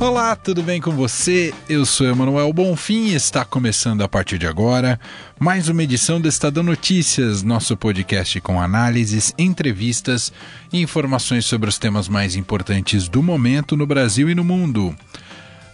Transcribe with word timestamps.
Olá, 0.00 0.36
tudo 0.36 0.62
bem 0.62 0.80
com 0.80 0.92
você? 0.92 1.52
Eu 1.68 1.84
sou 1.84 2.06
Emanuel 2.06 2.52
Bonfim 2.52 3.08
e 3.08 3.14
está 3.14 3.44
começando 3.44 4.00
a 4.02 4.08
partir 4.08 4.38
de 4.38 4.46
agora 4.46 4.98
mais 5.40 5.68
uma 5.68 5.82
edição 5.82 6.20
do 6.20 6.28
Estadão 6.28 6.62
Notícias, 6.62 7.42
nosso 7.42 7.76
podcast 7.76 8.40
com 8.40 8.60
análises, 8.60 9.34
entrevistas 9.36 10.32
e 10.72 10.80
informações 10.80 11.46
sobre 11.46 11.68
os 11.68 11.78
temas 11.78 12.08
mais 12.08 12.36
importantes 12.36 13.08
do 13.08 13.20
momento 13.24 13.76
no 13.76 13.88
Brasil 13.88 14.30
e 14.30 14.36
no 14.36 14.44
mundo. 14.44 14.96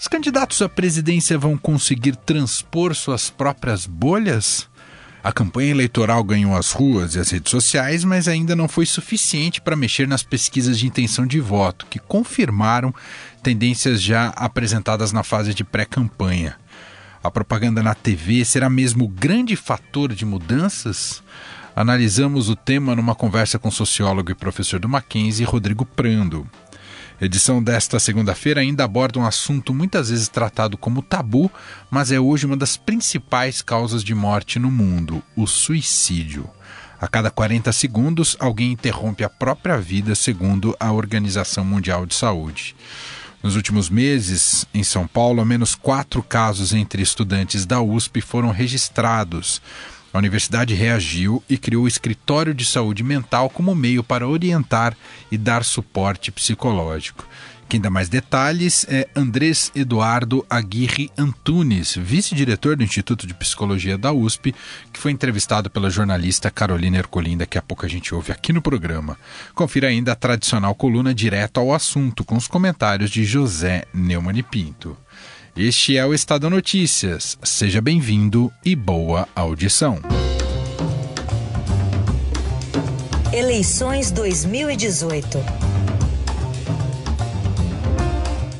Os 0.00 0.08
candidatos 0.08 0.62
à 0.62 0.70
presidência 0.70 1.36
vão 1.36 1.54
conseguir 1.58 2.16
transpor 2.16 2.94
suas 2.94 3.28
próprias 3.28 3.84
bolhas? 3.86 4.66
A 5.24 5.32
campanha 5.32 5.70
eleitoral 5.70 6.22
ganhou 6.22 6.54
as 6.54 6.72
ruas 6.72 7.14
e 7.14 7.18
as 7.18 7.30
redes 7.30 7.50
sociais, 7.50 8.04
mas 8.04 8.28
ainda 8.28 8.54
não 8.54 8.68
foi 8.68 8.84
suficiente 8.84 9.58
para 9.58 9.74
mexer 9.74 10.06
nas 10.06 10.22
pesquisas 10.22 10.78
de 10.78 10.86
intenção 10.86 11.26
de 11.26 11.40
voto, 11.40 11.86
que 11.88 11.98
confirmaram 11.98 12.94
tendências 13.42 14.02
já 14.02 14.28
apresentadas 14.36 15.12
na 15.12 15.22
fase 15.22 15.54
de 15.54 15.64
pré-campanha. 15.64 16.56
A 17.22 17.30
propaganda 17.30 17.82
na 17.82 17.94
TV 17.94 18.44
será 18.44 18.68
mesmo 18.68 19.06
o 19.06 19.08
grande 19.08 19.56
fator 19.56 20.12
de 20.12 20.26
mudanças? 20.26 21.22
Analisamos 21.74 22.50
o 22.50 22.54
tema 22.54 22.94
numa 22.94 23.14
conversa 23.14 23.58
com 23.58 23.68
o 23.68 23.72
sociólogo 23.72 24.30
e 24.30 24.34
professor 24.34 24.78
do 24.78 24.90
Mackenzie, 24.90 25.46
Rodrigo 25.46 25.86
Prando. 25.86 26.46
Edição 27.20 27.62
desta 27.62 28.00
segunda-feira 28.00 28.60
ainda 28.60 28.84
aborda 28.84 29.20
um 29.20 29.26
assunto 29.26 29.72
muitas 29.72 30.10
vezes 30.10 30.28
tratado 30.28 30.76
como 30.76 31.00
tabu, 31.00 31.50
mas 31.88 32.10
é 32.10 32.18
hoje 32.18 32.44
uma 32.44 32.56
das 32.56 32.76
principais 32.76 33.62
causas 33.62 34.02
de 34.02 34.14
morte 34.14 34.58
no 34.58 34.70
mundo: 34.70 35.22
o 35.36 35.46
suicídio. 35.46 36.50
A 37.00 37.06
cada 37.06 37.30
40 37.30 37.70
segundos, 37.72 38.36
alguém 38.40 38.72
interrompe 38.72 39.22
a 39.22 39.28
própria 39.28 39.78
vida, 39.78 40.14
segundo 40.14 40.76
a 40.80 40.90
Organização 40.90 41.64
Mundial 41.64 42.04
de 42.06 42.14
Saúde. 42.14 42.74
Nos 43.42 43.56
últimos 43.56 43.90
meses, 43.90 44.66
em 44.72 44.82
São 44.82 45.06
Paulo, 45.06 45.40
ao 45.40 45.46
menos 45.46 45.74
quatro 45.74 46.22
casos 46.22 46.72
entre 46.72 47.02
estudantes 47.02 47.66
da 47.66 47.80
USP 47.80 48.22
foram 48.22 48.50
registrados. 48.50 49.60
A 50.14 50.18
universidade 50.18 50.74
reagiu 50.74 51.42
e 51.50 51.58
criou 51.58 51.82
o 51.82 51.88
Escritório 51.88 52.54
de 52.54 52.64
Saúde 52.64 53.02
Mental 53.02 53.50
como 53.50 53.74
meio 53.74 54.04
para 54.04 54.28
orientar 54.28 54.96
e 55.28 55.36
dar 55.36 55.64
suporte 55.64 56.30
psicológico. 56.30 57.26
Quem 57.68 57.80
dá 57.80 57.90
mais 57.90 58.08
detalhes 58.08 58.86
é 58.88 59.08
Andrés 59.16 59.72
Eduardo 59.74 60.46
Aguirre 60.48 61.10
Antunes, 61.18 61.96
vice-diretor 61.96 62.76
do 62.76 62.84
Instituto 62.84 63.26
de 63.26 63.34
Psicologia 63.34 63.98
da 63.98 64.12
USP, 64.12 64.54
que 64.92 65.00
foi 65.00 65.10
entrevistado 65.10 65.68
pela 65.68 65.90
jornalista 65.90 66.48
Carolina 66.48 66.98
Ercolim. 66.98 67.36
Daqui 67.36 67.58
a 67.58 67.62
pouco 67.62 67.84
a 67.84 67.88
gente 67.88 68.14
ouve 68.14 68.30
aqui 68.30 68.52
no 68.52 68.62
programa. 68.62 69.18
Confira 69.52 69.88
ainda 69.88 70.12
a 70.12 70.16
tradicional 70.16 70.76
coluna 70.76 71.12
direto 71.12 71.58
ao 71.58 71.74
assunto, 71.74 72.22
com 72.24 72.36
os 72.36 72.46
comentários 72.46 73.10
de 73.10 73.24
José 73.24 73.82
Neumann 73.92 74.44
Pinto. 74.44 74.96
Este 75.56 75.96
é 75.96 76.04
o 76.04 76.12
Estado 76.12 76.50
Notícias. 76.50 77.38
Seja 77.44 77.80
bem-vindo 77.80 78.52
e 78.64 78.74
boa 78.74 79.28
audição. 79.36 80.00
Eleições 83.32 84.10
2018. 84.10 85.38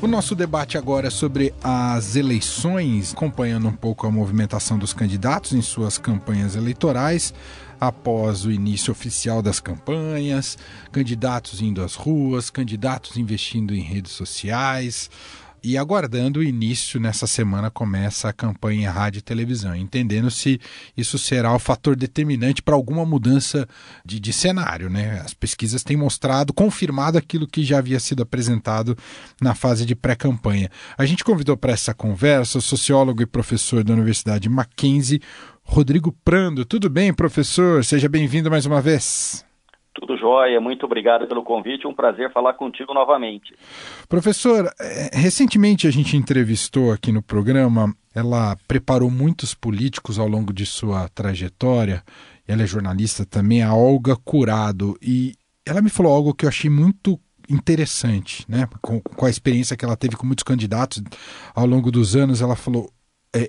O 0.00 0.06
nosso 0.06 0.36
debate 0.36 0.78
agora 0.78 1.08
é 1.08 1.10
sobre 1.10 1.52
as 1.64 2.14
eleições, 2.14 3.12
acompanhando 3.12 3.66
um 3.66 3.72
pouco 3.72 4.06
a 4.06 4.10
movimentação 4.12 4.78
dos 4.78 4.92
candidatos 4.92 5.52
em 5.52 5.62
suas 5.62 5.98
campanhas 5.98 6.54
eleitorais 6.54 7.34
após 7.80 8.44
o 8.44 8.52
início 8.52 8.92
oficial 8.92 9.42
das 9.42 9.58
campanhas, 9.58 10.56
candidatos 10.92 11.60
indo 11.60 11.82
às 11.82 11.96
ruas, 11.96 12.50
candidatos 12.50 13.16
investindo 13.16 13.74
em 13.74 13.80
redes 13.80 14.12
sociais, 14.12 15.10
e 15.64 15.78
aguardando 15.78 16.40
o 16.40 16.42
início 16.42 17.00
nessa 17.00 17.26
semana 17.26 17.70
começa 17.70 18.28
a 18.28 18.32
campanha 18.34 18.90
rádio 18.90 19.20
e 19.20 19.22
televisão, 19.22 19.74
entendendo 19.74 20.30
se 20.30 20.60
isso 20.94 21.18
será 21.18 21.54
o 21.54 21.58
fator 21.58 21.96
determinante 21.96 22.60
para 22.60 22.74
alguma 22.74 23.06
mudança 23.06 23.66
de, 24.04 24.20
de 24.20 24.30
cenário. 24.30 24.90
Né? 24.90 25.22
As 25.24 25.32
pesquisas 25.32 25.82
têm 25.82 25.96
mostrado, 25.96 26.52
confirmado 26.52 27.16
aquilo 27.16 27.46
que 27.46 27.64
já 27.64 27.78
havia 27.78 27.98
sido 27.98 28.22
apresentado 28.22 28.96
na 29.40 29.54
fase 29.54 29.86
de 29.86 29.94
pré-campanha. 29.94 30.70
A 30.98 31.06
gente 31.06 31.24
convidou 31.24 31.56
para 31.56 31.72
essa 31.72 31.94
conversa 31.94 32.58
o 32.58 32.62
sociólogo 32.62 33.22
e 33.22 33.26
professor 33.26 33.82
da 33.82 33.94
Universidade 33.94 34.50
Mackenzie, 34.50 35.22
Rodrigo 35.62 36.14
Prando. 36.22 36.66
Tudo 36.66 36.90
bem, 36.90 37.14
professor? 37.14 37.82
Seja 37.82 38.06
bem-vindo 38.06 38.50
mais 38.50 38.66
uma 38.66 38.82
vez. 38.82 39.46
Tudo 39.94 40.16
jóia, 40.16 40.60
muito 40.60 40.84
obrigado 40.86 41.26
pelo 41.28 41.44
convite, 41.44 41.86
um 41.86 41.94
prazer 41.94 42.32
falar 42.32 42.54
contigo 42.54 42.92
novamente. 42.92 43.54
Professor, 44.08 44.68
é, 44.80 45.16
recentemente 45.16 45.86
a 45.86 45.90
gente 45.90 46.16
entrevistou 46.16 46.92
aqui 46.92 47.12
no 47.12 47.22
programa, 47.22 47.94
ela 48.14 48.56
preparou 48.66 49.08
muitos 49.08 49.54
políticos 49.54 50.18
ao 50.18 50.26
longo 50.26 50.52
de 50.52 50.66
sua 50.66 51.08
trajetória, 51.08 52.02
ela 52.46 52.62
é 52.62 52.66
jornalista 52.66 53.24
também, 53.24 53.62
a 53.62 53.72
Olga 53.72 54.16
Curado, 54.16 54.96
e 55.00 55.34
ela 55.64 55.80
me 55.80 55.88
falou 55.88 56.12
algo 56.12 56.34
que 56.34 56.44
eu 56.44 56.48
achei 56.48 56.68
muito 56.68 57.18
interessante, 57.48 58.44
né? 58.48 58.68
Com, 58.80 59.00
com 59.00 59.26
a 59.26 59.30
experiência 59.30 59.76
que 59.76 59.84
ela 59.84 59.96
teve 59.96 60.16
com 60.16 60.26
muitos 60.26 60.42
candidatos 60.42 61.02
ao 61.54 61.66
longo 61.66 61.90
dos 61.90 62.16
anos, 62.16 62.40
ela 62.40 62.56
falou: 62.56 62.90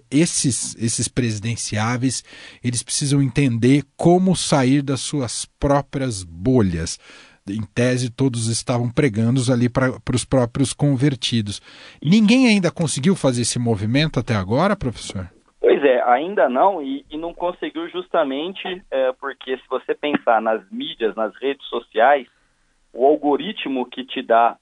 esses, 0.09 0.75
esses 0.75 1.07
presidenciáveis 1.07 2.23
eles 2.63 2.83
precisam 2.83 3.21
entender 3.21 3.83
como 3.95 4.35
sair 4.35 4.81
das 4.81 5.01
suas 5.01 5.45
próprias 5.59 6.23
bolhas. 6.23 6.99
Em 7.47 7.61
tese, 7.75 8.09
todos 8.09 8.47
estavam 8.47 8.89
pregando 8.89 9.39
ali 9.53 9.69
para 9.69 9.91
os 10.13 10.25
próprios 10.25 10.73
convertidos. 10.73 11.61
Ninguém 12.01 12.47
ainda 12.47 12.71
conseguiu 12.71 13.15
fazer 13.15 13.43
esse 13.43 13.59
movimento 13.59 14.19
até 14.19 14.33
agora, 14.33 14.75
professor? 14.75 15.29
Pois 15.59 15.83
é, 15.83 16.01
ainda 16.03 16.49
não, 16.49 16.81
e, 16.81 17.05
e 17.09 17.17
não 17.17 17.33
conseguiu 17.33 17.87
justamente 17.89 18.81
é, 18.89 19.11
porque 19.13 19.57
se 19.57 19.63
você 19.69 19.93
pensar 19.93 20.41
nas 20.41 20.61
mídias, 20.71 21.15
nas 21.15 21.35
redes 21.39 21.65
sociais, 21.67 22.27
o 22.91 23.05
algoritmo 23.05 23.85
que 23.85 24.03
te 24.03 24.23
dá 24.23 24.57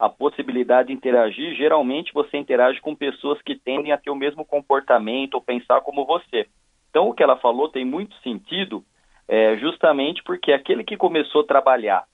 a 0.00 0.08
possibilidade 0.08 0.88
de 0.88 0.94
interagir, 0.94 1.54
geralmente 1.54 2.14
você 2.14 2.38
interage 2.38 2.80
com 2.80 2.96
pessoas 2.96 3.40
que 3.42 3.54
tendem 3.54 3.92
a 3.92 3.98
ter 3.98 4.08
o 4.08 4.14
mesmo 4.14 4.46
comportamento 4.46 5.34
ou 5.34 5.42
pensar 5.42 5.82
como 5.82 6.06
você. 6.06 6.46
Então, 6.88 7.10
o 7.10 7.12
que 7.12 7.22
ela 7.22 7.36
falou 7.36 7.68
tem 7.68 7.84
muito 7.84 8.16
sentido, 8.22 8.82
é, 9.28 9.58
justamente 9.58 10.22
porque 10.24 10.52
aquele 10.52 10.84
que 10.84 10.96
começou 10.96 11.42
a 11.42 11.46
trabalhar 11.46 12.04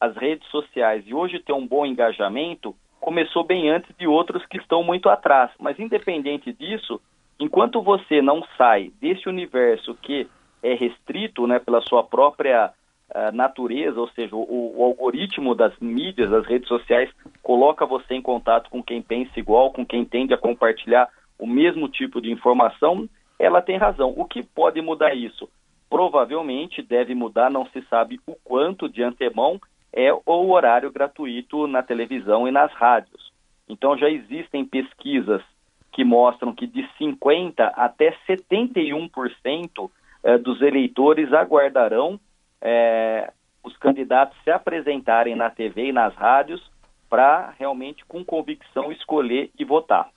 as 0.00 0.16
redes 0.16 0.48
sociais 0.48 1.04
e 1.06 1.12
hoje 1.12 1.38
tem 1.38 1.54
um 1.54 1.66
bom 1.66 1.84
engajamento, 1.84 2.74
começou 2.98 3.44
bem 3.44 3.68
antes 3.68 3.94
de 3.98 4.06
outros 4.06 4.44
que 4.46 4.56
estão 4.56 4.82
muito 4.82 5.10
atrás. 5.10 5.50
Mas, 5.60 5.78
independente 5.78 6.54
disso, 6.54 6.98
enquanto 7.38 7.82
você 7.82 8.22
não 8.22 8.42
sai 8.56 8.90
desse 8.98 9.28
universo 9.28 9.94
que 9.96 10.26
é 10.62 10.72
restrito 10.72 11.46
né, 11.46 11.58
pela 11.58 11.82
sua 11.82 12.02
própria 12.02 12.72
natureza, 13.32 13.98
ou 13.98 14.08
seja, 14.08 14.34
o, 14.34 14.72
o, 14.76 14.84
algoritmo 14.84 15.54
das 15.54 15.72
mídias, 15.80 16.30
das 16.30 16.46
redes 16.46 16.68
sociais, 16.68 17.10
coloca 17.42 17.86
você 17.86 18.14
em 18.14 18.22
contato 18.22 18.68
com 18.70 18.82
quem 18.82 19.00
pensa 19.00 19.38
igual, 19.38 19.72
com 19.72 19.86
quem 19.86 20.04
tende 20.04 20.34
a 20.34 20.38
compartilhar 20.38 21.08
o 21.38 21.46
mesmo 21.46 21.88
tipo 21.88 22.20
de 22.20 22.30
informação, 22.30 23.08
ela 23.38 23.62
tem 23.62 23.76
razão. 23.76 24.12
O 24.16 24.24
que 24.24 24.42
pode 24.42 24.80
mudar 24.80 25.14
isso? 25.14 25.48
Provavelmente 25.88 26.82
deve 26.82 27.14
mudar, 27.14 27.50
não 27.50 27.66
se 27.66 27.82
sabe 27.88 28.20
o 28.26 28.34
quanto 28.44 28.88
de 28.88 29.02
antemão 29.02 29.60
é 29.92 30.12
o 30.12 30.50
horário 30.50 30.90
gratuito 30.90 31.66
na 31.66 31.82
televisão 31.82 32.46
e 32.46 32.50
nas 32.50 32.72
rádios. 32.72 33.32
Então 33.68 33.96
já 33.96 34.10
existem 34.10 34.64
pesquisas 34.64 35.42
que 35.92 36.04
mostram 36.04 36.52
que 36.52 36.66
de 36.66 36.86
50 36.98 37.64
até 37.68 38.14
71% 38.28 39.90
eh, 40.22 40.38
dos 40.38 40.60
eleitores 40.60 41.32
aguardarão 41.32 42.20
é, 42.62 43.32
os 43.62 43.76
candidatos 43.76 44.36
se 44.44 44.50
apresentarem 44.50 45.34
na 45.34 45.50
TV 45.50 45.88
e 45.88 45.92
nas 45.92 46.14
rádios 46.14 46.60
para 47.08 47.54
realmente, 47.58 48.04
com 48.06 48.24
convicção, 48.24 48.90
escolher 48.92 49.50
e 49.58 49.64
votar. 49.64 50.08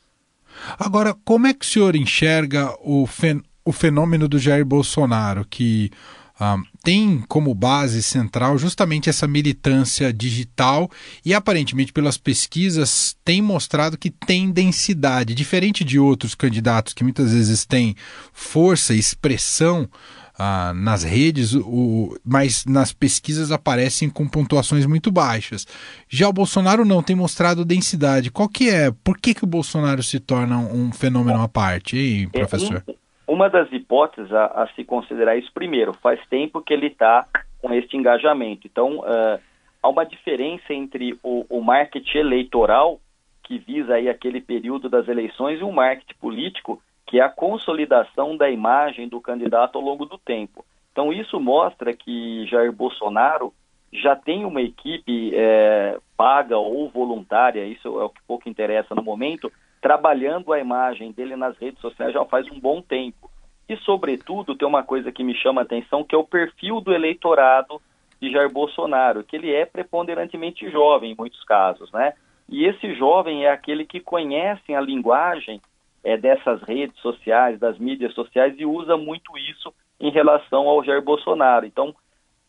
Agora, 0.79 1.15
como 1.23 1.47
é 1.47 1.53
que 1.53 1.65
o 1.65 1.67
senhor 1.67 1.95
enxerga 1.95 2.75
o, 2.81 3.05
fen 3.05 3.41
o 3.63 3.71
fenômeno 3.71 4.27
do 4.27 4.39
Jair 4.39 4.65
Bolsonaro, 4.65 5.45
que 5.47 5.91
ah, 6.39 6.57
tem 6.83 7.21
como 7.27 7.53
base 7.53 8.01
central 8.01 8.57
justamente 8.57 9.09
essa 9.09 9.27
militância 9.27 10.13
digital 10.13 10.89
e 11.25 11.33
aparentemente 11.33 11.91
pelas 11.91 12.17
pesquisas 12.17 13.15
tem 13.25 13.41
mostrado 13.41 13.97
que 13.97 14.09
tem 14.09 14.49
densidade, 14.49 15.35
diferente 15.35 15.83
de 15.83 15.99
outros 15.99 16.33
candidatos 16.33 16.93
que 16.93 17.03
muitas 17.03 17.33
vezes 17.33 17.65
têm 17.65 17.93
força 18.31 18.93
expressão 18.93 19.89
ah, 20.39 20.71
nas 20.73 21.03
redes, 21.03 21.53
o, 21.53 22.17
mas 22.25 22.65
nas 22.65 22.93
pesquisas 22.93 23.51
aparecem 23.51 24.09
com 24.09 24.25
pontuações 24.25 24.85
muito 24.85 25.11
baixas. 25.11 25.67
Já 26.07 26.29
o 26.29 26.33
Bolsonaro 26.33 26.85
não 26.85 27.03
tem 27.03 27.13
mostrado 27.13 27.65
densidade. 27.65 28.31
Qual 28.31 28.47
que 28.47 28.69
é? 28.69 28.89
Por 29.03 29.17
que, 29.17 29.33
que 29.33 29.43
o 29.43 29.47
Bolsonaro 29.47 30.01
se 30.01 30.17
torna 30.17 30.57
um 30.57 30.93
fenômeno 30.93 31.41
à 31.41 31.49
parte, 31.49 31.97
hein, 31.97 32.29
é, 32.33 32.39
professor? 32.39 32.81
É, 32.87 32.91
um, 33.27 33.33
uma 33.33 33.49
das 33.49 33.69
hipóteses 33.73 34.31
a, 34.31 34.45
a, 34.63 34.67
se 34.75 34.85
considerar 34.85 35.37
isso 35.37 35.51
primeiro, 35.53 35.93
faz 36.01 36.19
tempo 36.29 36.61
que 36.61 36.73
ele 36.73 36.87
está 36.87 37.27
com 37.61 37.73
este 37.73 37.97
engajamento. 37.97 38.65
Então, 38.65 38.99
uh, 38.99 39.39
há 39.83 39.89
uma 39.89 40.05
diferença 40.05 40.73
entre 40.73 41.19
o, 41.21 41.45
o 41.49 41.61
marketing 41.61 42.17
eleitoral, 42.17 43.01
que 43.43 43.57
visa 43.57 43.95
aí 43.95 44.07
aquele 44.07 44.39
período 44.39 44.87
das 44.87 45.07
eleições, 45.09 45.59
e 45.59 45.63
o 45.63 45.71
marketing 45.71 46.17
político, 46.19 46.81
que 47.09 47.19
é 47.19 47.23
a 47.23 47.29
consolidação 47.29 48.37
da 48.37 48.51
imagem 48.51 49.09
do 49.09 49.19
candidato 49.19 49.79
ao 49.79 49.83
longo 49.83 50.05
do 50.05 50.15
tempo. 50.19 50.63
Então, 50.91 51.11
isso 51.11 51.39
mostra 51.39 51.91
que 51.91 52.45
Jair 52.45 52.71
Bolsonaro 52.71 53.51
já 53.91 54.15
tem 54.15 54.45
uma 54.45 54.61
equipe 54.61 55.31
é, 55.33 55.97
paga 56.15 56.59
ou 56.59 56.87
voluntária, 56.87 57.65
isso 57.65 57.99
é 57.99 58.03
o 58.03 58.09
que 58.11 58.21
pouco 58.27 58.47
interessa 58.47 58.93
no 58.93 59.01
momento, 59.01 59.51
trabalhando 59.81 60.53
a 60.53 60.59
imagem 60.59 61.11
dele 61.11 61.35
nas 61.35 61.57
redes 61.57 61.81
sociais 61.81 62.13
já 62.13 62.23
faz 62.25 62.45
um 62.51 62.59
bom 62.59 62.79
tempo. 62.79 63.31
E, 63.67 63.75
sobretudo, 63.77 64.55
tem 64.55 64.67
uma 64.67 64.83
coisa 64.83 65.11
que 65.11 65.23
me 65.23 65.33
chama 65.33 65.61
a 65.61 65.63
atenção, 65.63 66.03
que 66.03 66.13
é 66.13 66.17
o 66.17 66.23
perfil 66.23 66.79
do 66.79 66.93
eleitorado 66.93 67.81
de 68.21 68.31
Jair 68.31 68.51
Bolsonaro, 68.51 69.23
que 69.23 69.35
ele 69.35 69.51
é 69.51 69.65
preponderantemente 69.65 70.69
jovem 70.69 71.13
em 71.13 71.15
muitos 71.17 71.43
casos, 71.43 71.91
né? 71.91 72.13
E 72.47 72.65
esse 72.65 72.93
jovem 72.93 73.45
é 73.45 73.51
aquele 73.51 73.83
que 73.83 73.99
conhece 73.99 74.75
a 74.75 74.81
linguagem 74.81 75.59
é, 76.03 76.17
dessas 76.17 76.61
redes 76.63 76.99
sociais, 77.01 77.59
das 77.59 77.77
mídias 77.77 78.13
sociais 78.13 78.55
e 78.57 78.65
usa 78.65 78.97
muito 78.97 79.37
isso 79.37 79.73
em 79.99 80.11
relação 80.11 80.67
ao 80.67 80.83
Jair 80.83 81.01
Bolsonaro. 81.01 81.65
Então, 81.65 81.93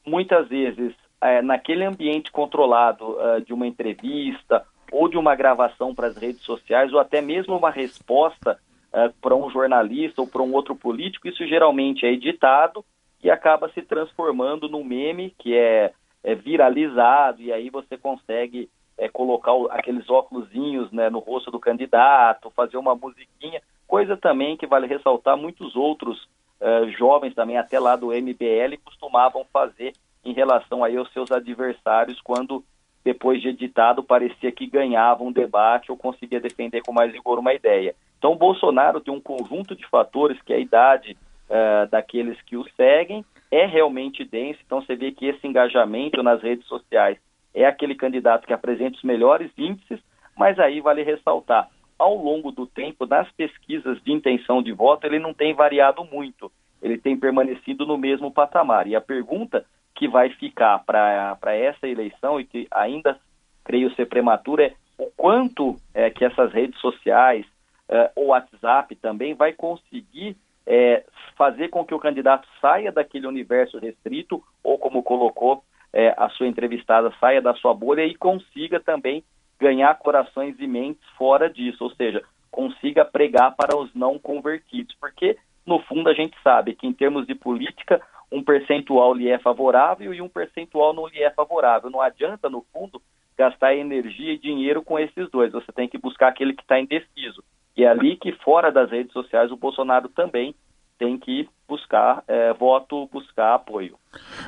muitas 0.06 0.48
vezes, 0.48 0.94
é, 1.20 1.42
naquele 1.42 1.84
ambiente 1.84 2.30
controlado 2.30 3.20
é, 3.20 3.40
de 3.40 3.52
uma 3.52 3.66
entrevista 3.66 4.64
ou 4.92 5.08
de 5.08 5.16
uma 5.16 5.34
gravação 5.34 5.94
para 5.94 6.08
as 6.08 6.16
redes 6.16 6.42
sociais, 6.42 6.92
ou 6.92 6.98
até 6.98 7.20
mesmo 7.20 7.56
uma 7.56 7.70
resposta 7.70 8.58
é, 8.92 9.08
para 9.20 9.36
um 9.36 9.50
jornalista 9.50 10.20
ou 10.20 10.26
para 10.26 10.42
um 10.42 10.52
outro 10.52 10.74
político, 10.74 11.28
isso 11.28 11.46
geralmente 11.46 12.04
é 12.04 12.12
editado 12.12 12.84
e 13.22 13.30
acaba 13.30 13.68
se 13.70 13.82
transformando 13.82 14.68
num 14.68 14.82
meme 14.82 15.34
que 15.38 15.54
é, 15.54 15.92
é 16.24 16.34
viralizado, 16.34 17.42
e 17.42 17.52
aí 17.52 17.70
você 17.70 17.96
consegue 17.96 18.68
é, 19.00 19.08
colocar 19.08 19.54
o, 19.54 19.66
aqueles 19.70 20.08
óculosinhos 20.10 20.92
né, 20.92 21.08
no 21.08 21.20
rosto 21.20 21.50
do 21.50 21.58
candidato, 21.58 22.52
fazer 22.54 22.76
uma 22.76 22.94
musiquinha, 22.94 23.62
coisa 23.88 24.14
também 24.14 24.58
que 24.58 24.66
vale 24.66 24.86
ressaltar, 24.86 25.38
muitos 25.38 25.74
outros 25.74 26.28
uh, 26.60 26.86
jovens 26.98 27.34
também, 27.34 27.56
até 27.56 27.80
lá 27.80 27.96
do 27.96 28.08
MBL, 28.08 28.76
costumavam 28.84 29.46
fazer 29.50 29.94
em 30.22 30.34
relação 30.34 30.84
aí 30.84 30.98
aos 30.98 31.10
seus 31.14 31.32
adversários 31.32 32.20
quando 32.20 32.62
depois 33.02 33.40
de 33.40 33.48
editado 33.48 34.02
parecia 34.02 34.52
que 34.52 34.66
ganhava 34.66 35.24
um 35.24 35.32
debate 35.32 35.90
ou 35.90 35.96
conseguia 35.96 36.38
defender 36.38 36.82
com 36.82 36.92
mais 36.92 37.10
rigor 37.10 37.38
uma 37.38 37.54
ideia. 37.54 37.94
Então, 38.18 38.36
Bolsonaro 38.36 39.00
tem 39.00 39.14
um 39.14 39.20
conjunto 39.20 39.74
de 39.74 39.86
fatores 39.86 40.38
que 40.42 40.52
a 40.52 40.58
idade 40.58 41.16
uh, 41.48 41.88
daqueles 41.90 42.38
que 42.42 42.54
o 42.54 42.68
seguem 42.76 43.24
é 43.50 43.64
realmente 43.64 44.22
denso, 44.26 44.60
então 44.64 44.82
você 44.82 44.94
vê 44.94 45.10
que 45.10 45.24
esse 45.24 45.46
engajamento 45.46 46.22
nas 46.22 46.42
redes 46.42 46.66
sociais 46.66 47.16
é 47.54 47.66
aquele 47.66 47.94
candidato 47.94 48.46
que 48.46 48.52
apresenta 48.52 48.96
os 48.96 49.02
melhores 49.02 49.50
índices, 49.56 50.00
mas 50.36 50.58
aí 50.58 50.80
vale 50.80 51.02
ressaltar, 51.02 51.68
ao 51.98 52.16
longo 52.16 52.50
do 52.50 52.66
tempo, 52.66 53.04
nas 53.04 53.30
pesquisas 53.32 54.02
de 54.02 54.10
intenção 54.10 54.62
de 54.62 54.72
voto, 54.72 55.04
ele 55.04 55.18
não 55.18 55.34
tem 55.34 55.52
variado 55.52 56.02
muito, 56.04 56.50
ele 56.80 56.96
tem 56.96 57.14
permanecido 57.14 57.84
no 57.84 57.98
mesmo 57.98 58.32
patamar. 58.32 58.86
E 58.86 58.96
a 58.96 59.00
pergunta 59.02 59.66
que 59.94 60.08
vai 60.08 60.30
ficar 60.30 60.78
para 60.78 61.54
essa 61.54 61.86
eleição, 61.86 62.40
e 62.40 62.46
que 62.46 62.66
ainda 62.70 63.20
creio 63.62 63.94
ser 63.94 64.06
prematura, 64.06 64.64
é 64.64 64.74
o 64.96 65.10
quanto 65.14 65.76
é, 65.92 66.08
que 66.08 66.24
essas 66.24 66.50
redes 66.52 66.80
sociais, 66.80 67.44
é, 67.86 68.10
o 68.16 68.28
WhatsApp 68.28 68.96
também, 68.96 69.34
vai 69.34 69.52
conseguir 69.52 70.36
é, 70.66 71.04
fazer 71.36 71.68
com 71.68 71.84
que 71.84 71.94
o 71.94 71.98
candidato 71.98 72.48
saia 72.62 72.90
daquele 72.90 73.26
universo 73.26 73.78
restrito, 73.78 74.42
ou 74.64 74.78
como 74.78 75.02
colocou 75.02 75.62
é, 75.92 76.14
a 76.16 76.28
sua 76.30 76.46
entrevistada 76.46 77.12
saia 77.20 77.40
da 77.40 77.54
sua 77.54 77.74
bolha 77.74 78.04
e 78.04 78.14
consiga 78.14 78.80
também 78.80 79.24
ganhar 79.58 79.98
corações 79.98 80.56
e 80.58 80.66
mentes 80.66 81.06
fora 81.16 81.50
disso, 81.50 81.84
ou 81.84 81.90
seja, 81.90 82.22
consiga 82.50 83.04
pregar 83.04 83.54
para 83.54 83.76
os 83.76 83.94
não 83.94 84.18
convertidos, 84.18 84.94
porque 85.00 85.36
no 85.66 85.78
fundo 85.80 86.08
a 86.08 86.14
gente 86.14 86.36
sabe 86.42 86.74
que 86.74 86.86
em 86.86 86.92
termos 86.92 87.26
de 87.26 87.34
política 87.34 88.00
um 88.32 88.42
percentual 88.42 89.12
lhe 89.12 89.28
é 89.28 89.38
favorável 89.38 90.14
e 90.14 90.22
um 90.22 90.28
percentual 90.28 90.92
não 90.92 91.06
lhe 91.06 91.22
é 91.22 91.30
favorável. 91.30 91.90
Não 91.90 92.00
adianta 92.00 92.48
no 92.48 92.64
fundo 92.72 93.02
gastar 93.36 93.74
energia 93.74 94.32
e 94.32 94.38
dinheiro 94.38 94.82
com 94.82 94.98
esses 94.98 95.28
dois. 95.30 95.52
Você 95.52 95.72
tem 95.72 95.88
que 95.88 95.98
buscar 95.98 96.28
aquele 96.28 96.54
que 96.54 96.62
está 96.62 96.78
indeciso. 96.78 97.42
E 97.76 97.84
é 97.84 97.88
ali 97.88 98.16
que 98.16 98.32
fora 98.32 98.70
das 98.70 98.90
redes 98.90 99.12
sociais 99.12 99.50
o 99.50 99.56
Bolsonaro 99.56 100.08
também 100.08 100.54
tem 100.98 101.18
que 101.18 101.48
buscar 101.70 102.24
é, 102.26 102.52
voto, 102.52 103.08
buscar 103.12 103.54
apoio. 103.54 103.96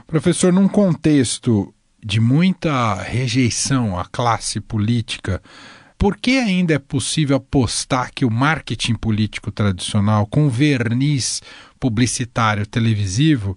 Professor, 0.09 0.53
num 0.53 0.67
contexto 0.67 1.73
de 2.05 2.21
muita 2.21 2.95
rejeição 2.95 3.97
à 3.97 4.05
classe 4.05 4.61
política, 4.61 5.41
por 5.97 6.17
que 6.17 6.39
ainda 6.39 6.75
é 6.75 6.79
possível 6.81 7.37
apostar 7.37 8.11
que 8.13 8.25
o 8.25 8.31
marketing 8.31 8.97
político 8.97 9.53
tradicional, 9.53 10.27
com 10.27 10.49
verniz 10.49 11.41
publicitário 11.79 12.67
televisivo, 12.67 13.57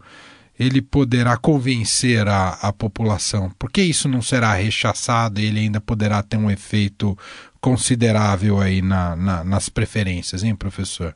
ele 0.58 0.80
poderá 0.80 1.38
convencer 1.38 2.28
a, 2.28 2.50
a 2.62 2.72
população? 2.72 3.50
Por 3.58 3.72
que 3.72 3.82
isso 3.82 4.08
não 4.08 4.22
será 4.22 4.54
rechaçado 4.54 5.42
e 5.42 5.46
ele 5.46 5.62
ainda 5.62 5.82
poderá 5.82 6.22
ter 6.22 6.38
um 6.38 6.52
efeito 6.52 7.18
considerável 7.60 8.60
aí 8.60 8.80
na, 8.80 9.16
na, 9.16 9.44
nas 9.44 9.68
preferências, 9.68 10.44
hein, 10.44 10.56
professor? 10.56 11.16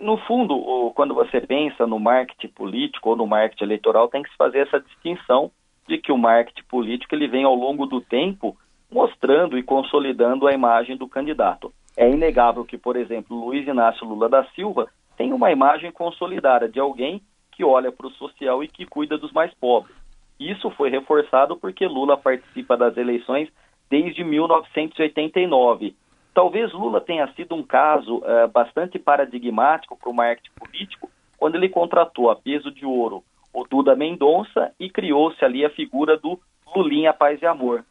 no 0.00 0.16
fundo, 0.18 0.54
quando 0.94 1.14
você 1.14 1.40
pensa 1.40 1.86
no 1.86 1.98
marketing 1.98 2.48
político 2.48 3.10
ou 3.10 3.16
no 3.16 3.26
marketing 3.26 3.64
eleitoral, 3.64 4.08
tem 4.08 4.22
que 4.22 4.30
se 4.30 4.36
fazer 4.36 4.60
essa 4.60 4.80
distinção 4.80 5.50
de 5.86 5.98
que 5.98 6.12
o 6.12 6.18
marketing 6.18 6.64
político 6.68 7.14
ele 7.14 7.28
vem 7.28 7.44
ao 7.44 7.54
longo 7.54 7.86
do 7.86 8.00
tempo 8.00 8.56
mostrando 8.90 9.58
e 9.58 9.62
consolidando 9.62 10.46
a 10.46 10.52
imagem 10.52 10.96
do 10.96 11.08
candidato. 11.08 11.72
É 11.96 12.08
inegável 12.08 12.64
que, 12.64 12.78
por 12.78 12.96
exemplo, 12.96 13.36
Luiz 13.36 13.66
Inácio 13.66 14.06
Lula 14.06 14.28
da 14.28 14.44
Silva 14.50 14.88
tem 15.16 15.32
uma 15.32 15.50
imagem 15.50 15.90
consolidada 15.90 16.68
de 16.68 16.78
alguém 16.78 17.20
que 17.52 17.64
olha 17.64 17.90
para 17.90 18.06
o 18.06 18.12
social 18.12 18.62
e 18.62 18.68
que 18.68 18.86
cuida 18.86 19.18
dos 19.18 19.32
mais 19.32 19.52
pobres. 19.54 19.96
Isso 20.38 20.70
foi 20.70 20.90
reforçado 20.90 21.56
porque 21.56 21.86
Lula 21.86 22.16
participa 22.16 22.76
das 22.76 22.96
eleições 22.96 23.48
desde 23.90 24.22
1989 24.22 25.96
Talvez 26.34 26.72
Lula 26.72 27.00
tenha 27.00 27.26
sido 27.34 27.54
um 27.54 27.62
caso 27.62 28.18
uh, 28.18 28.48
bastante 28.52 28.98
paradigmático 28.98 29.96
para 29.96 30.10
o 30.10 30.14
marketing 30.14 30.52
político, 30.54 31.10
quando 31.36 31.56
ele 31.56 31.68
contratou 31.68 32.30
a 32.30 32.36
peso 32.36 32.70
de 32.70 32.86
ouro 32.86 33.24
o 33.52 33.64
Duda 33.64 33.96
Mendonça 33.96 34.72
e 34.78 34.88
criou-se 34.88 35.42
ali 35.44 35.64
a 35.64 35.70
figura 35.70 36.16
do 36.16 36.38
Lulinha 36.74 37.12
Paz 37.12 37.40
e 37.42 37.46
Amor. 37.46 37.84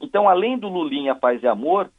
Então, 0.00 0.28
além 0.28 0.58
do 0.58 0.68
Lulinha 0.68 1.14
Paz 1.14 1.42
e 1.42 1.46
Amor, 1.46 1.90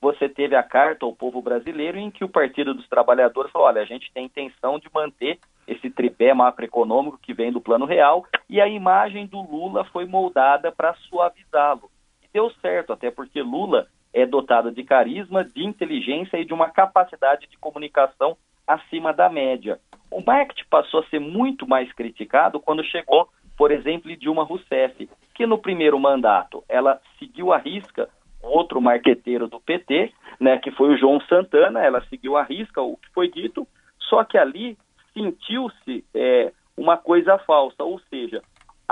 você 0.00 0.28
teve 0.28 0.54
a 0.56 0.62
carta 0.62 1.04
ao 1.04 1.14
povo 1.14 1.40
brasileiro 1.40 1.98
em 1.98 2.10
que 2.10 2.24
o 2.24 2.28
Partido 2.28 2.74
dos 2.74 2.88
Trabalhadores 2.88 3.50
falou: 3.52 3.68
olha, 3.68 3.82
a 3.82 3.84
gente 3.84 4.12
tem 4.12 4.26
intenção 4.26 4.78
de 4.78 4.88
manter 4.92 5.38
esse 5.66 5.88
tripé 5.90 6.34
macroeconômico 6.34 7.18
que 7.22 7.32
vem 7.32 7.52
do 7.52 7.60
Plano 7.60 7.84
Real, 7.84 8.26
e 8.48 8.60
a 8.60 8.66
imagem 8.66 9.26
do 9.26 9.40
Lula 9.40 9.84
foi 9.84 10.06
moldada 10.06 10.72
para 10.72 10.94
suavizá-lo. 10.94 11.88
E 12.22 12.26
deu 12.32 12.50
certo, 12.60 12.92
até 12.92 13.10
porque 13.10 13.40
Lula 13.40 13.86
é 14.12 14.26
dotada 14.26 14.70
de 14.70 14.82
carisma, 14.84 15.44
de 15.44 15.64
inteligência 15.64 16.36
e 16.36 16.44
de 16.44 16.52
uma 16.52 16.70
capacidade 16.70 17.46
de 17.48 17.56
comunicação 17.58 18.36
acima 18.66 19.12
da 19.12 19.28
média. 19.28 19.80
O 20.10 20.22
marketing 20.24 20.64
passou 20.68 21.00
a 21.00 21.06
ser 21.06 21.18
muito 21.18 21.66
mais 21.66 21.90
criticado 21.92 22.60
quando 22.60 22.84
chegou, 22.84 23.28
por 23.56 23.70
exemplo, 23.70 24.14
Dilma 24.16 24.44
Rousseff, 24.44 25.08
que 25.34 25.46
no 25.46 25.58
primeiro 25.58 25.98
mandato 25.98 26.62
ela 26.68 27.00
seguiu 27.18 27.52
a 27.52 27.58
risca 27.58 28.08
outro 28.42 28.80
marqueteiro 28.80 29.46
do 29.46 29.60
PT, 29.60 30.12
né, 30.40 30.58
que 30.58 30.70
foi 30.72 30.92
o 30.92 30.98
João 30.98 31.20
Santana, 31.22 31.80
ela 31.80 32.04
seguiu 32.08 32.36
a 32.36 32.42
risca 32.42 32.82
o 32.82 32.96
que 32.96 33.08
foi 33.14 33.30
dito, 33.30 33.66
só 33.98 34.24
que 34.24 34.36
ali 34.36 34.76
sentiu-se 35.14 36.04
é, 36.12 36.52
uma 36.76 36.96
coisa 36.96 37.38
falsa, 37.38 37.84
ou 37.84 38.00
seja, 38.10 38.42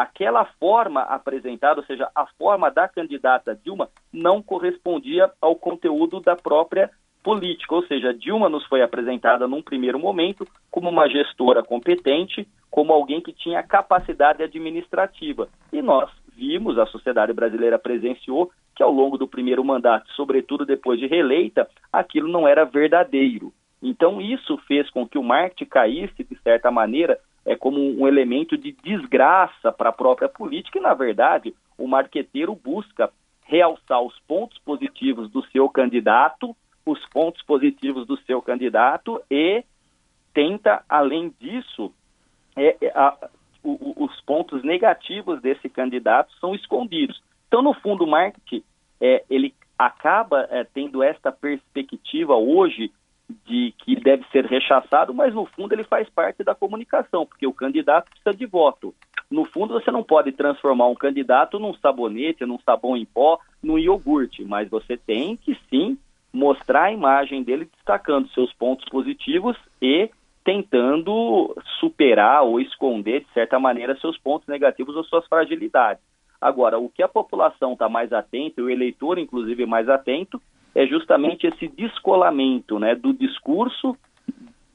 aquela 0.03 0.45
forma 0.45 1.03
apresentada, 1.03 1.81
ou 1.81 1.87
seja, 1.87 2.11
a 2.15 2.27
forma 2.39 2.71
da 2.71 2.89
candidata 2.89 3.59
Dilma, 3.65 3.89
não 4.13 4.43
correspondia 4.43 5.31
ao 5.41 5.55
conteúdo 5.55 6.21
da 6.21 6.37
própria 6.37 6.91
política. 7.23 7.75
Ou 7.75 7.85
seja, 7.87 8.15
Dilma 8.15 8.49
nos 8.49 8.65
foi 8.67 8.83
apresentada 8.83 9.47
num 9.47 9.63
primeiro 9.63 9.99
momento 9.99 10.47
como 10.71 10.89
uma 10.89 11.09
gestora 11.09 11.63
competente, 11.63 12.49
como 12.71 12.93
alguém 12.93 13.21
que 13.21 13.33
tinha 13.33 13.63
capacidade 13.63 14.43
administrativa. 14.43 15.49
E 15.73 15.83
nós 15.83 16.11
vimos, 16.35 16.79
a 16.79 16.87
sociedade 16.87 17.33
brasileira 17.33 17.79
presenciou, 17.79 18.51
que 18.75 18.83
ao 18.83 18.91
longo 18.91 19.19
do 19.19 19.29
primeiro 19.29 19.65
mandato, 19.65 20.11
sobretudo 20.13 20.65
depois 20.65 20.99
de 20.99 21.07
reeleita, 21.07 21.69
aquilo 21.93 22.29
não 22.29 22.49
era 22.49 22.65
verdadeiro. 22.65 23.53
Então, 23.83 24.21
isso 24.21 24.59
fez 24.67 24.89
com 24.91 25.07
que 25.07 25.19
o 25.19 25.23
marketing 25.23 25.65
caísse, 25.67 26.25
de 26.25 26.39
certa 26.43 26.71
maneira, 26.71 27.19
é, 27.45 27.57
como 27.57 27.79
um 27.79 28.07
elemento 28.07 28.57
de 28.57 28.73
desgraça 28.73 29.73
para 29.73 29.91
a 29.91 29.93
própria 29.93 30.29
política 30.29 30.79
e, 30.79 30.83
na 30.83 30.95
verdade, 30.95 31.55
o 31.79 31.87
marqueteiro 31.87 32.55
busca 32.55 33.11
realçar 33.45 34.01
os 34.01 34.19
pontos 34.21 34.59
positivos 34.59 35.31
do 35.31 35.45
seu 35.47 35.69
candidato, 35.69 36.55
os 36.87 37.05
pontos 37.07 37.43
positivos 37.43 38.07
do 38.07 38.17
seu 38.19 38.41
candidato 38.41 39.21
e 39.31 39.65
tenta, 40.33 40.85
além 40.89 41.35
disso, 41.41 41.93
é, 42.57 42.77
é, 42.81 42.93
a, 42.95 43.17
o, 43.63 44.05
os 44.05 44.21
pontos 44.23 44.63
negativos 44.63 45.41
desse 45.41 45.69
candidato 45.69 46.33
são 46.41 46.55
escondidos. 46.55 47.21
Então, 47.49 47.63
no 47.63 47.75
fundo, 47.75 48.05
o 48.05 48.11
marketing 48.11 48.63
é, 49.01 49.25
ele 49.29 49.55
acaba 49.79 50.47
é, 50.51 50.63
tendo 50.65 51.03
esta 51.03 51.33
perspectiva 51.33 52.37
hoje 52.37 52.93
de 53.47 53.75
que 53.79 53.97
deve 53.97 54.25
ser 54.33 54.45
rechaçado, 54.47 55.15
mas 55.15 55.35
no 55.35 55.47
fundo 55.47 55.73
ele 55.73 55.85
faz 55.85 56.09
parte 56.09 56.43
da 56.43 56.55
comunicação, 56.55 57.27
porque 57.27 57.47
o 57.47 57.53
candidato 57.53 58.11
precisa 58.11 58.35
de 58.35 58.47
voto. 58.47 58.95
No 59.31 59.45
fundo, 59.45 59.75
você 59.75 59.91
não 59.91 60.03
pode 60.03 60.33
transformar 60.33 60.89
um 60.89 60.95
candidato 60.95 61.59
num 61.59 61.75
sabonete, 61.75 62.45
num 62.45 62.59
sabão 62.61 62.97
em 62.97 63.05
pó, 63.05 63.39
num 63.63 63.79
iogurte, 63.79 64.45
mas 64.45 64.69
você 64.69 64.97
tem 64.97 65.37
que 65.37 65.57
sim 65.69 65.97
mostrar 66.33 66.85
a 66.85 66.93
imagem 66.93 67.43
dele 67.43 67.69
destacando 67.77 68.29
seus 68.31 68.53
pontos 68.53 68.89
positivos 68.89 69.57
e 69.81 70.11
tentando 70.45 71.55
superar 71.79 72.43
ou 72.43 72.61
esconder, 72.61 73.21
de 73.21 73.33
certa 73.33 73.59
maneira, 73.59 73.97
seus 74.01 74.19
pontos 74.19 74.49
negativos 74.49 74.97
ou 74.97 75.05
suas 75.05 75.27
fragilidades. 75.27 76.03
Agora, 76.41 76.79
o 76.79 76.89
que 76.89 77.03
a 77.03 77.09
população 77.09 77.75
está 77.75 77.89
mais 77.89 78.13
atenta, 78.13 78.63
o 78.63 78.71
eleitor, 78.71 79.19
inclusive, 79.19 79.67
mais 79.67 79.89
atento, 79.89 80.41
é 80.75 80.87
justamente 80.87 81.47
esse 81.47 81.69
descolamento 81.69 82.79
né, 82.79 82.95
do 82.95 83.13
discurso 83.13 83.97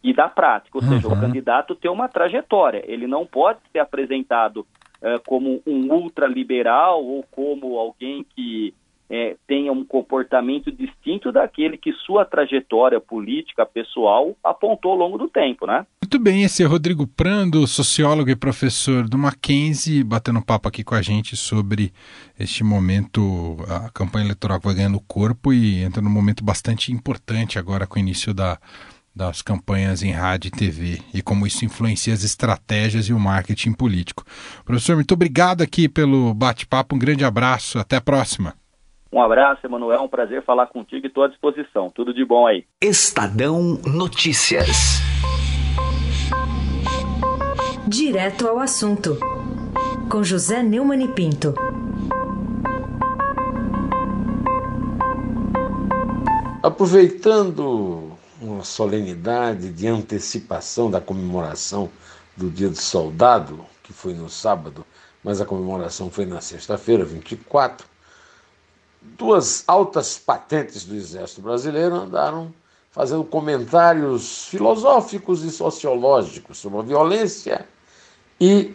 e 0.04 0.14
da 0.14 0.30
prática. 0.30 0.78
Ou 0.78 0.84
uhum. 0.84 0.90
seja, 0.90 1.08
o 1.08 1.20
candidato 1.20 1.76
tem 1.76 1.90
uma 1.90 2.08
trajetória. 2.08 2.84
Ele 2.86 3.08
não 3.08 3.26
pode 3.26 3.60
ser 3.72 3.80
apresentado 3.80 4.60
uh, 5.02 5.22
como 5.26 5.62
um 5.66 5.92
ultraliberal 5.92 7.04
ou 7.04 7.24
como 7.32 7.78
alguém 7.80 8.26
que 8.36 8.74
é, 9.10 9.36
tenha 9.48 9.72
um 9.72 9.86
comportamento 9.86 10.72
distinto 10.72 11.32
daquele 11.32 11.78
que 11.78 11.92
sua 11.94 12.26
trajetória 12.26 13.00
política 13.00 13.66
pessoal 13.66 14.36
apontou 14.44 14.92
ao 14.92 14.98
longo 14.98 15.18
do 15.18 15.28
tempo, 15.28 15.68
né? 15.68 15.86
Muito 16.06 16.20
bem, 16.20 16.44
esse 16.44 16.62
é 16.62 16.68
Rodrigo 16.68 17.08
Prando, 17.08 17.66
sociólogo 17.66 18.30
e 18.30 18.36
professor 18.36 19.10
do 19.10 19.18
Mackenzie, 19.18 20.04
batendo 20.04 20.40
papo 20.40 20.70
aqui 20.70 20.84
com 20.84 20.94
a 20.94 21.02
gente 21.02 21.36
sobre 21.36 21.92
este 22.40 22.64
momento, 22.64 23.58
a 23.68 23.90
campanha 23.90 24.26
eleitoral 24.26 24.60
que 24.60 24.68
vai 24.68 24.76
ganhando 24.76 25.00
corpo 25.08 25.52
e 25.52 25.82
entra 25.82 26.04
num 26.04 26.10
momento 26.12 26.44
bastante 26.44 26.94
importante 26.94 27.58
agora 27.58 27.88
com 27.88 27.96
o 27.96 28.00
início 28.00 28.36
da, 28.36 28.60
das 29.16 29.42
campanhas 29.42 30.04
em 30.04 30.12
rádio 30.12 30.50
e 30.50 30.52
TV 30.52 31.02
e 31.12 31.24
como 31.24 31.48
isso 31.48 31.66
influencia 31.66 32.14
as 32.14 32.24
estratégias 32.24 33.10
e 33.10 33.14
o 33.14 33.20
marketing 33.20 33.74
político. 33.74 34.24
Professor, 34.64 34.96
muito 34.96 35.16
obrigado 35.16 35.64
aqui 35.64 35.90
pelo 35.90 36.36
bate-papo, 36.36 36.96
um 36.96 37.00
grande 37.00 37.26
abraço, 37.26 37.80
até 37.80 37.96
a 37.96 38.02
próxima. 38.02 38.54
Um 39.12 39.20
abraço, 39.20 39.66
Emanuel. 39.66 40.04
Um 40.04 40.08
prazer 40.08 40.44
falar 40.44 40.68
contigo 40.68 41.04
e 41.04 41.08
estou 41.08 41.24
à 41.24 41.28
disposição. 41.30 41.90
Tudo 41.90 42.14
de 42.14 42.24
bom 42.24 42.46
aí. 42.46 42.64
Estadão 42.80 43.80
Notícias. 43.88 45.02
Direto 47.88 48.48
ao 48.48 48.58
assunto. 48.58 49.16
Com 50.10 50.24
José 50.24 50.64
Neumann 50.64 51.04
e 51.04 51.08
Pinto. 51.08 51.54
Aproveitando 56.64 58.12
uma 58.42 58.64
solenidade 58.64 59.72
de 59.72 59.86
antecipação 59.86 60.90
da 60.90 61.00
comemoração 61.00 61.92
do 62.36 62.50
Dia 62.50 62.70
do 62.70 62.76
Soldado, 62.76 63.64
que 63.84 63.94
foi 63.94 64.16
no 64.16 64.32
sábado, 64.32 64.84
mas 65.24 65.40
a 65.40 65.46
comemoração 65.46 66.10
foi 66.10 66.26
na 66.26 66.42
sexta-feira, 66.42 67.06
24, 67.06 67.86
duas 69.00 69.64
altas 69.68 70.18
patentes 70.18 70.86
do 70.86 70.96
Exército 70.96 71.44
Brasileiro 71.44 71.94
andaram 71.94 72.52
fazendo 72.90 73.24
comentários 73.24 74.46
filosóficos 74.46 75.44
e 75.44 75.52
sociológicos 75.52 76.58
sobre 76.58 76.80
a 76.80 76.82
violência 76.82 77.75
e 78.40 78.74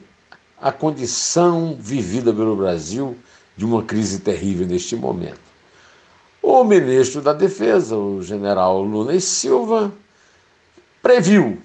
a 0.61 0.71
condição 0.73 1.77
vivida 1.79 2.33
pelo 2.33 2.57
Brasil 2.57 3.17
de 3.57 3.65
uma 3.65 3.83
crise 3.83 4.21
terrível 4.21 4.67
neste 4.67 4.97
momento. 4.97 5.41
O 6.43 6.65
ministro 6.65 7.21
da 7.21 7.33
Defesa, 7.33 7.97
o 7.97 8.23
general 8.23 8.83
Lula 8.83 9.15
e 9.15 9.21
Silva, 9.21 9.93
previu 11.03 11.61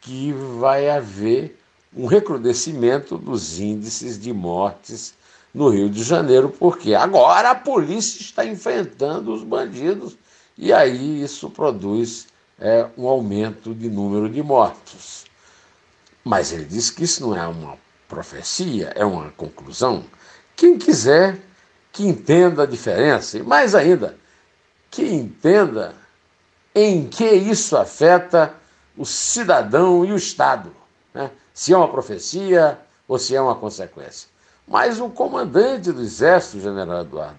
que 0.00 0.32
vai 0.58 0.88
haver 0.88 1.58
um 1.96 2.06
recrudescimento 2.06 3.18
dos 3.18 3.58
índices 3.58 4.18
de 4.18 4.32
mortes 4.32 5.14
no 5.52 5.68
Rio 5.68 5.90
de 5.90 6.04
Janeiro, 6.04 6.48
porque 6.48 6.94
agora 6.94 7.50
a 7.50 7.54
polícia 7.54 8.20
está 8.20 8.44
enfrentando 8.44 9.32
os 9.32 9.42
bandidos 9.42 10.16
e 10.56 10.72
aí 10.72 11.22
isso 11.22 11.50
produz 11.50 12.28
é, 12.58 12.86
um 12.96 13.06
aumento 13.06 13.74
de 13.74 13.88
número 13.88 14.28
de 14.28 14.42
mortos. 14.42 15.25
Mas 16.26 16.50
ele 16.50 16.64
disse 16.64 16.92
que 16.92 17.04
isso 17.04 17.24
não 17.24 17.36
é 17.36 17.46
uma 17.46 17.78
profecia, 18.08 18.92
é 18.96 19.04
uma 19.04 19.30
conclusão. 19.30 20.04
Quem 20.56 20.76
quiser 20.76 21.38
que 21.92 22.04
entenda 22.04 22.64
a 22.64 22.66
diferença, 22.66 23.38
e 23.38 23.44
mais 23.44 23.76
ainda, 23.76 24.18
que 24.90 25.04
entenda 25.04 25.94
em 26.74 27.06
que 27.06 27.24
isso 27.30 27.76
afeta 27.76 28.52
o 28.96 29.06
cidadão 29.06 30.04
e 30.04 30.10
o 30.10 30.16
Estado. 30.16 30.72
Né? 31.14 31.30
Se 31.54 31.72
é 31.72 31.76
uma 31.76 31.86
profecia 31.86 32.76
ou 33.06 33.20
se 33.20 33.36
é 33.36 33.40
uma 33.40 33.54
consequência. 33.54 34.28
Mas 34.66 34.98
o 35.00 35.08
comandante 35.08 35.92
do 35.92 36.02
Exército, 36.02 36.58
general 36.58 37.02
Eduardo 37.02 37.38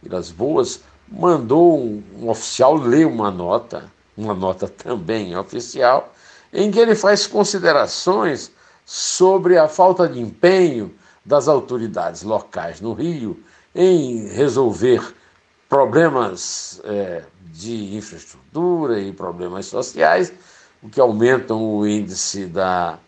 Vilas 0.00 0.30
Boas, 0.30 0.80
mandou 1.08 1.76
um 1.76 2.28
oficial 2.28 2.76
ler 2.76 3.04
uma 3.04 3.32
nota, 3.32 3.90
uma 4.16 4.32
nota 4.32 4.68
também 4.68 5.36
oficial, 5.36 6.11
em 6.52 6.70
que 6.70 6.78
ele 6.78 6.94
faz 6.94 7.26
considerações 7.26 8.50
sobre 8.84 9.56
a 9.56 9.68
falta 9.68 10.08
de 10.08 10.20
empenho 10.20 10.94
das 11.24 11.48
autoridades 11.48 12.22
locais 12.22 12.80
no 12.80 12.92
Rio 12.92 13.42
em 13.74 14.28
resolver 14.28 15.14
problemas 15.68 16.80
é, 16.84 17.22
de 17.44 17.96
infraestrutura 17.96 19.00
e 19.00 19.12
problemas 19.12 19.66
sociais, 19.66 20.32
o 20.82 20.88
que 20.88 21.00
aumentam 21.00 21.62
o 21.62 21.86
índice 21.86 22.46
da 22.46 22.98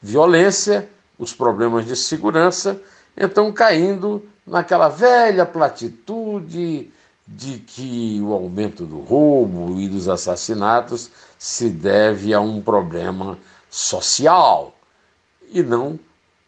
violência 0.00 0.88
os 1.18 1.34
problemas 1.34 1.84
de 1.84 1.96
segurança, 1.96 2.80
então 3.16 3.52
caindo 3.52 4.24
naquela 4.46 4.88
velha 4.88 5.44
platitude 5.44 6.90
de 7.30 7.58
que 7.58 8.20
o 8.22 8.32
aumento 8.32 8.86
do 8.86 9.00
roubo 9.00 9.78
e 9.78 9.86
dos 9.86 10.08
assassinatos 10.08 11.10
se 11.38 11.68
deve 11.68 12.32
a 12.32 12.40
um 12.40 12.62
problema 12.62 13.38
social 13.68 14.74
e 15.50 15.62
não 15.62 16.00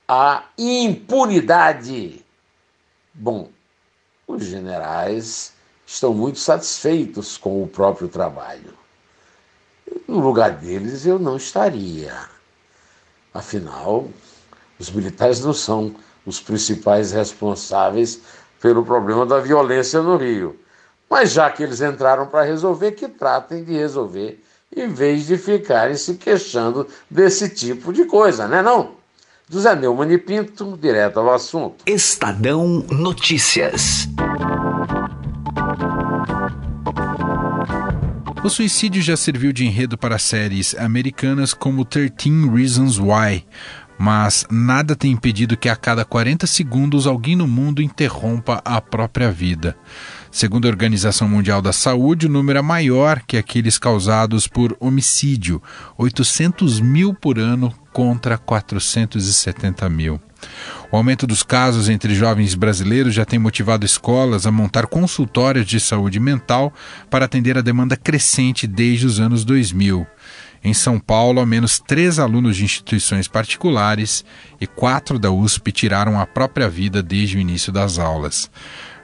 à 0.09 0.45
impunidade. 0.57 2.25
Bom, 3.13 3.51
os 4.27 4.47
generais 4.47 5.53
estão 5.87 6.15
muito 6.15 6.39
satisfeitos 6.39 7.37
com 7.37 7.63
o 7.63 7.69
próprio 7.69 8.09
trabalho. 8.09 8.73
No 10.09 10.19
lugar 10.21 10.53
deles 10.53 11.05
eu 11.05 11.19
não 11.19 11.37
estaria. 11.37 12.27
Afinal, 13.35 14.09
os 14.79 14.91
militares 14.91 15.41
não 15.41 15.53
são 15.53 15.95
os 16.25 16.41
principais 16.41 17.13
responsáveis 17.13 18.23
pelo 18.61 18.85
problema 18.85 19.27
da 19.27 19.41
violência 19.41 20.01
no 20.01 20.17
Rio. 20.17 20.59
Mas 21.11 21.33
já 21.33 21.51
que 21.51 21.65
eles 21.65 21.81
entraram 21.81 22.27
para 22.27 22.45
resolver, 22.45 22.93
que 22.93 23.09
tratem 23.09 23.65
de 23.65 23.73
resolver, 23.73 24.41
em 24.75 24.87
vez 24.87 25.27
de 25.27 25.37
ficarem 25.37 25.97
se 25.97 26.15
queixando 26.15 26.87
desse 27.11 27.49
tipo 27.49 27.93
de 27.93 28.05
coisa, 28.05 28.47
né 28.47 28.63
não? 28.63 28.93
José 29.49 29.75
Neumann 29.75 30.13
e 30.13 30.19
Pinto, 30.19 30.79
direto 30.81 31.19
ao 31.19 31.35
assunto. 31.35 31.83
Estadão 31.85 32.87
Notícias. 32.89 34.09
O 38.45 38.49
suicídio 38.49 39.03
já 39.03 39.17
serviu 39.17 39.53
de 39.53 39.67
enredo 39.67 39.99
para 39.99 40.17
séries 40.17 40.77
americanas 40.77 41.53
como 41.53 41.85
13 41.85 42.49
Reasons 42.55 42.99
Why, 43.01 43.45
mas 43.99 44.47
nada 44.49 44.95
tem 44.95 45.11
impedido 45.11 45.57
que 45.57 45.69
a 45.69 45.75
cada 45.75 46.05
40 46.05 46.47
segundos 46.47 47.07
alguém 47.07 47.35
no 47.35 47.49
mundo 47.49 47.83
interrompa 47.83 48.63
a 48.65 48.81
própria 48.81 49.31
vida. 49.33 49.77
Segundo 50.31 50.67
a 50.67 50.71
Organização 50.71 51.29
Mundial 51.29 51.61
da 51.61 51.73
Saúde, 51.73 52.27
o 52.27 52.31
número 52.31 52.61
é 52.61 52.63
maior 52.63 53.21
que 53.27 53.37
aqueles 53.37 53.79
causados 53.79 54.47
por 54.47 54.77
homicídio, 54.79 55.61
800 55.99 56.79
mil 56.81 57.13
por 57.13 57.37
ano 57.37 57.75
contra 57.93 58.39
470 58.39 59.89
mil. 59.91 60.21
O 60.91 60.97
aumento 60.97 61.27
dos 61.27 61.43
casos 61.43 61.89
entre 61.89 62.15
jovens 62.15 62.55
brasileiros 62.55 63.13
já 63.13 63.25
tem 63.25 63.39
motivado 63.39 63.85
escolas 63.85 64.47
a 64.47 64.53
montar 64.53 64.87
consultórios 64.87 65.67
de 65.67 65.81
saúde 65.81 66.21
mental 66.21 66.73
para 67.11 67.25
atender 67.25 67.59
a 67.59 67.63
demanda 67.63 67.97
crescente 67.97 68.67
desde 68.67 69.07
os 69.07 69.19
anos 69.19 69.45
2000. 69.45 70.07
Em 70.63 70.75
São 70.75 71.01
Paulo, 71.01 71.41
ao 71.41 71.47
menos 71.47 71.79
três 71.79 72.19
alunos 72.19 72.57
de 72.57 72.65
instituições 72.65 73.27
particulares 73.27 74.25
e 74.61 74.67
quatro 74.67 75.19
da 75.19 75.31
USP 75.31 75.73
tiraram 75.73 76.21
a 76.21 76.27
própria 76.27 76.69
vida 76.69 77.03
desde 77.03 77.39
o 77.39 77.41
início 77.41 77.73
das 77.73 77.99
aulas. 77.99 78.51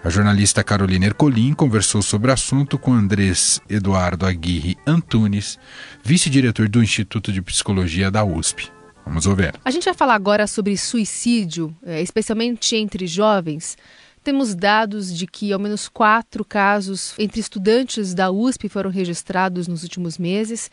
A 0.04 0.10
jornalista 0.10 0.62
Carolina 0.62 1.06
Ercolim 1.06 1.54
conversou 1.54 2.02
sobre 2.02 2.30
o 2.30 2.34
assunto 2.34 2.78
com 2.78 2.92
Andrés 2.92 3.60
Eduardo 3.68 4.26
Aguirre 4.26 4.76
Antunes, 4.86 5.58
vice-diretor 6.04 6.68
do 6.68 6.82
Instituto 6.82 7.32
de 7.32 7.40
Psicologia 7.40 8.10
da 8.10 8.22
USP. 8.22 8.70
Vamos 9.06 9.26
ouvir. 9.26 9.54
A 9.64 9.70
gente 9.70 9.84
vai 9.86 9.94
falar 9.94 10.14
agora 10.14 10.46
sobre 10.46 10.76
suicídio, 10.76 11.74
é, 11.84 12.02
especialmente 12.02 12.76
entre 12.76 13.06
jovens. 13.06 13.78
Temos 14.22 14.54
dados 14.54 15.16
de 15.16 15.26
que 15.26 15.52
ao 15.52 15.58
menos 15.58 15.88
quatro 15.88 16.44
casos 16.44 17.14
entre 17.18 17.40
estudantes 17.40 18.12
da 18.12 18.30
USP 18.30 18.68
foram 18.68 18.90
registrados 18.90 19.66
nos 19.66 19.84
últimos 19.84 20.18
meses 20.18 20.70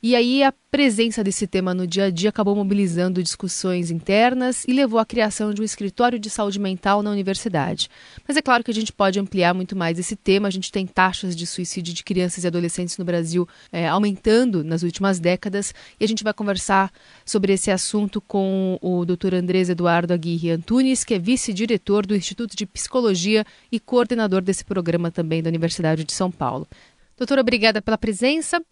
e 0.00 0.14
aí 0.14 0.44
a 0.44 0.52
presença 0.70 1.24
desse 1.24 1.44
tema 1.44 1.74
no 1.74 1.84
dia 1.84 2.04
a 2.04 2.10
dia 2.10 2.28
acabou 2.28 2.54
mobilizando 2.54 3.20
discussões 3.20 3.90
internas 3.90 4.64
e 4.68 4.72
levou 4.72 5.00
à 5.00 5.04
criação 5.04 5.52
de 5.52 5.60
um 5.60 5.64
escritório 5.64 6.20
de 6.20 6.30
saúde 6.30 6.60
mental 6.60 7.02
na 7.02 7.10
universidade. 7.10 7.90
Mas 8.26 8.36
é 8.36 8.42
claro 8.42 8.62
que 8.62 8.70
a 8.70 8.74
gente 8.74 8.92
pode 8.92 9.18
ampliar 9.18 9.52
muito 9.54 9.74
mais 9.74 9.98
esse 9.98 10.14
tema. 10.14 10.46
A 10.46 10.50
gente 10.52 10.70
tem 10.70 10.86
taxas 10.86 11.34
de 11.34 11.46
suicídio 11.46 11.92
de 11.92 12.04
crianças 12.04 12.44
e 12.44 12.46
adolescentes 12.46 12.96
no 12.96 13.04
Brasil 13.04 13.48
é, 13.72 13.88
aumentando 13.88 14.62
nas 14.62 14.84
últimas 14.84 15.18
décadas 15.18 15.74
e 15.98 16.04
a 16.04 16.08
gente 16.08 16.22
vai 16.22 16.32
conversar 16.32 16.92
sobre 17.24 17.52
esse 17.52 17.70
assunto 17.70 18.20
com 18.20 18.78
o 18.80 19.04
Dr. 19.04 19.34
Andrés 19.34 19.68
Eduardo 19.68 20.12
Aguirre 20.12 20.52
Antunes, 20.52 21.02
que 21.02 21.14
é 21.14 21.18
vice-diretor 21.18 22.06
do 22.06 22.14
Instituto 22.14 22.56
de 22.56 22.66
Psicologia 22.66 23.44
e 23.72 23.80
coordenador 23.80 24.42
desse 24.42 24.64
programa 24.64 25.10
também 25.10 25.42
da 25.42 25.48
Universidade 25.48 26.04
de 26.04 26.12
São 26.12 26.30
Paulo. 26.30 26.68
Doutor, 27.16 27.40
obrigada 27.40 27.82
pela 27.82 27.98
presença. 27.98 28.62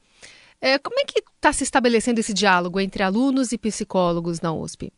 É, 0.61 0.79
como 0.79 0.99
é 0.99 1.05
que 1.05 1.21
está 1.21 1.53
se 1.53 1.65
estabelecendo 1.65 2.21
esse 2.21 2.33
diálogo 2.33 2.81
entre 2.81 3.03
alunos 3.03 3.53
e 3.53 3.59
psicólogos 3.59 4.41
na 4.41 4.53
USP? 4.53 4.93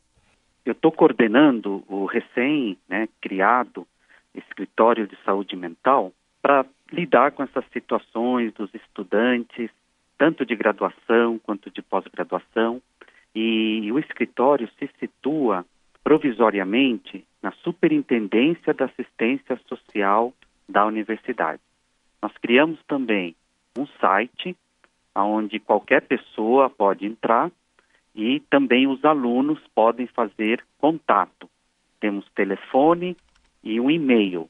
Eu 0.64 0.72
estou 0.72 0.92
coordenando 0.92 1.82
o 1.88 2.04
recém-criado 2.04 3.80
né, 3.80 3.86
escritório 4.34 5.06
de 5.06 5.16
saúde 5.24 5.56
mental 5.56 6.12
para 6.40 6.64
lidar 6.92 7.32
com 7.32 7.42
essas 7.42 7.64
situações 7.72 8.52
dos 8.54 8.72
estudantes, 8.74 9.70
tanto 10.16 10.44
de 10.44 10.54
graduação 10.54 11.38
quanto 11.38 11.70
de 11.70 11.82
pós-graduação. 11.82 12.80
E 13.34 13.90
o 13.92 13.98
escritório 13.98 14.68
se 14.78 14.88
situa 14.98 15.64
provisoriamente 16.04 17.24
na 17.42 17.52
Superintendência 17.52 18.72
da 18.72 18.86
Assistência 18.86 19.60
Social 19.68 20.32
da 20.68 20.86
Universidade. 20.86 21.60
Nós 22.22 22.32
criamos 22.38 22.78
também 22.86 23.34
um 23.76 23.86
site 24.00 24.56
onde 25.24 25.58
qualquer 25.58 26.02
pessoa 26.02 26.68
pode 26.68 27.06
entrar 27.06 27.50
e 28.14 28.40
também 28.50 28.86
os 28.86 29.04
alunos 29.04 29.60
podem 29.74 30.06
fazer 30.06 30.64
contato. 30.78 31.48
Temos 32.00 32.26
telefone 32.34 33.16
e 33.62 33.80
um 33.80 33.90
e-mail. 33.90 34.48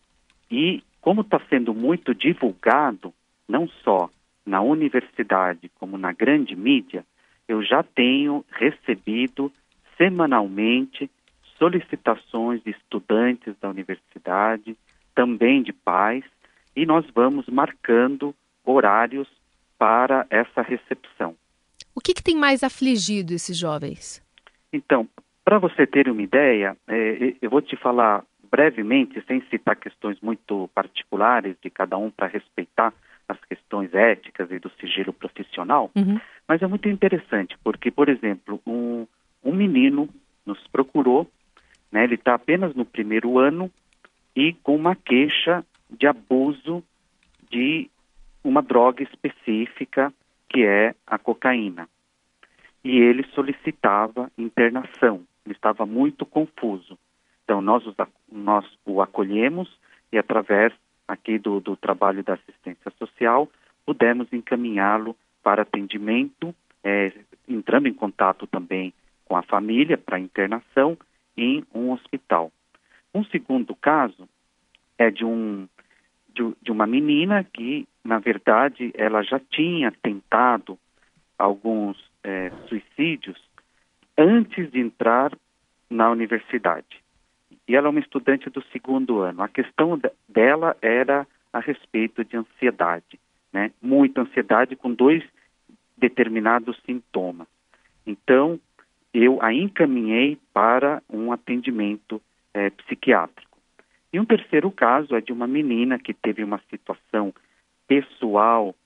E 0.51 0.83
como 1.01 1.21
está 1.21 1.41
sendo 1.49 1.75
muito 1.75 2.15
divulgado, 2.15 3.13
não 3.49 3.69
só 3.69 4.09
na 4.45 4.61
universidade 4.63 5.71
como 5.79 5.99
na 5.99 6.13
grande 6.13 6.57
mídia, 6.57 7.05
eu 7.47 7.63
já 7.63 7.83
tenho 7.83 8.45
recebido 8.51 9.53
semanalmente 9.97 11.11
solicitações 11.59 12.63
de 12.63 12.71
estudantes 12.71 13.55
da 13.61 13.69
universidade, 13.69 14.77
também 15.15 15.63
de 15.63 15.73
pais, 15.73 16.25
e 16.75 16.87
nós 16.87 17.05
vamos 17.15 17.47
marcando 17.49 18.35
horários 18.65 19.29
para 19.79 20.27
essa 20.29 20.63
recepção. 20.63 21.35
O 21.95 22.01
que, 22.01 22.15
que 22.15 22.23
tem 22.23 22.37
mais 22.37 22.63
afligido 22.63 23.33
esses 23.33 23.57
jovens? 23.57 24.23
Então, 24.73 25.09
para 25.45 25.59
você 25.59 25.87
ter 25.87 26.09
uma 26.09 26.23
ideia, 26.23 26.77
é, 26.87 27.35
eu 27.41 27.49
vou 27.49 27.63
te 27.63 27.77
falar 27.77 28.25
brevemente, 28.51 29.23
sem 29.27 29.41
citar 29.49 29.77
questões 29.77 30.21
muito 30.21 30.69
particulares 30.75 31.57
de 31.63 31.71
cada 31.71 31.97
um 31.97 32.11
para 32.11 32.27
respeitar 32.27 32.93
as 33.29 33.39
questões 33.45 33.93
éticas 33.95 34.51
e 34.51 34.59
do 34.59 34.71
sigilo 34.81 35.13
profissional, 35.13 35.91
uhum. 35.95 36.19
mas 36.47 36.63
é 36.63 36.67
muito 36.67 36.89
interessante, 36.89 37.57
porque, 37.63 37.91
por 37.91 38.09
exemplo, 38.09 38.61
um, 38.67 39.07
um 39.45 39.53
menino 39.53 40.09
nos 40.47 40.59
procurou, 40.69 41.31
né, 41.93 42.05
ele 42.05 42.15
está 42.15 42.35
apenas 42.35 42.75
no 42.75 42.87
primeiro 42.87 43.39
ano 43.39 43.71
e 44.35 44.55
com 44.55 44.75
uma 44.75 44.97
queixa 44.97 45.65
de 45.91 46.07
abuso 46.07 46.83
de 47.51 47.91
uma 48.49 48.63
droga 48.63 49.03
específica 49.03 50.13
que 50.49 50.65
é 50.65 50.95
a 51.07 51.19
cocaína. 51.19 51.89
E 52.83 52.99
ele 52.99 53.25
solicitava 53.35 54.31
internação, 54.39 55.23
ele 55.45 55.55
estava 55.55 55.85
muito 55.85 56.25
confuso. 56.25 56.99
Então, 57.45 57.61
nós, 57.61 57.85
nós 58.31 58.65
o 58.87 59.03
acolhemos 59.03 59.69
e, 60.11 60.19
através 60.19 60.73
aqui 61.07 61.39
do, 61.39 61.61
do 61.61 61.77
trabalho 61.77 62.23
da 62.23 62.35
assistência 62.35 62.91
social, 62.99 63.49
pudemos 63.85 64.33
encaminhá-lo 64.33 65.15
para 65.43 65.63
atendimento, 65.63 66.55
é, 66.83 67.13
entrando 67.47 67.89
em 67.89 67.95
contato 67.95 68.47
também 68.47 68.93
com 69.25 69.37
a 69.37 69.43
família 69.43 69.99
para 69.99 70.19
internação 70.19 70.97
em 71.37 71.65
um 71.75 71.93
hospital. 71.93 72.51
Um 73.15 73.25
segundo 73.25 73.75
caso 73.75 74.29
é 74.97 75.11
de 75.11 75.25
um 75.25 75.69
de, 76.39 76.55
de 76.63 76.71
uma 76.71 76.87
menina 76.87 77.43
que, 77.43 77.87
na 78.09 78.19
verdade, 78.19 78.91
ela 78.95 79.23
já 79.23 79.39
tinha 79.39 79.93
tentado 79.93 80.79
alguns 81.39 82.03
é, 82.25 82.51
suicídios 82.67 83.39
antes 84.17 84.71
de 84.71 84.81
entrar 84.81 85.37
na 85.91 86.11
universidade. 86.11 87.03
E 87.69 87.77
ela 87.77 87.89
é 87.89 87.91
uma 87.91 88.01
estudante 88.01 88.49
do 88.49 88.63
segundo 88.73 89.19
ano. 89.21 89.43
A 89.43 89.49
questão 89.49 90.01
dela 90.27 90.75
era 90.81 91.27
a 91.53 91.61
respeito 91.61 92.25
de 92.25 92.35
ansiedade, 92.39 93.21
né? 93.53 93.73
Muita 93.83 94.23
ansiedade 94.23 94.75
com 94.75 94.91
dois 94.91 95.23
determinados 95.95 96.81
sintomas. 96.87 97.47
Então, 98.07 98.59
eu 99.13 99.39
a 99.43 99.53
encaminhei 99.53 100.39
para 100.55 101.03
um 101.11 101.31
atendimento 101.31 102.23
é, 102.55 102.71
psiquiátrico. 102.71 103.59
E 104.11 104.19
um 104.19 104.25
terceiro 104.25 104.71
caso 104.71 105.15
é 105.15 105.21
de 105.21 105.31
uma 105.31 105.47
menina 105.47 105.99
que 105.99 106.15
teve 106.15 106.43
uma 106.43 106.59
situação 106.71 107.35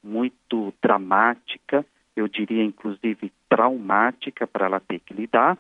muito 0.03 0.73
dramática, 0.83 1.85
eu 2.15 2.29
diria 2.29 2.63
inclusive 2.63 3.33
traumática 3.49 4.47
para 4.47 4.67
ela 4.67 4.81
ter 4.81 5.01
que 5.01 5.15
lidar, 5.15 5.59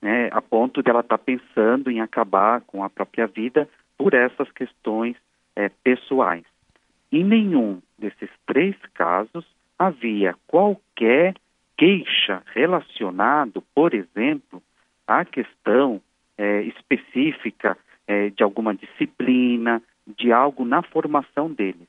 né, 0.00 0.28
a 0.32 0.42
ponto 0.42 0.82
de 0.82 0.90
ela 0.90 1.00
estar 1.00 1.18
tá 1.18 1.24
pensando 1.24 1.90
em 1.90 2.00
acabar 2.00 2.60
com 2.62 2.84
a 2.84 2.90
própria 2.90 3.26
vida 3.26 3.68
por 3.96 4.14
essas 4.14 4.50
questões 4.52 5.16
é, 5.54 5.68
pessoais. 5.68 6.44
Em 7.10 7.24
nenhum 7.24 7.80
desses 7.98 8.30
três 8.46 8.76
casos 8.92 9.46
havia 9.78 10.34
qualquer 10.46 11.34
queixa 11.76 12.42
relacionado, 12.54 13.62
por 13.74 13.94
exemplo, 13.94 14.62
à 15.06 15.24
questão 15.24 16.00
é, 16.36 16.62
específica 16.62 17.76
é, 18.06 18.30
de 18.30 18.42
alguma 18.42 18.74
disciplina, 18.74 19.82
de 20.06 20.32
algo 20.32 20.64
na 20.64 20.82
formação 20.82 21.50
deles. 21.50 21.88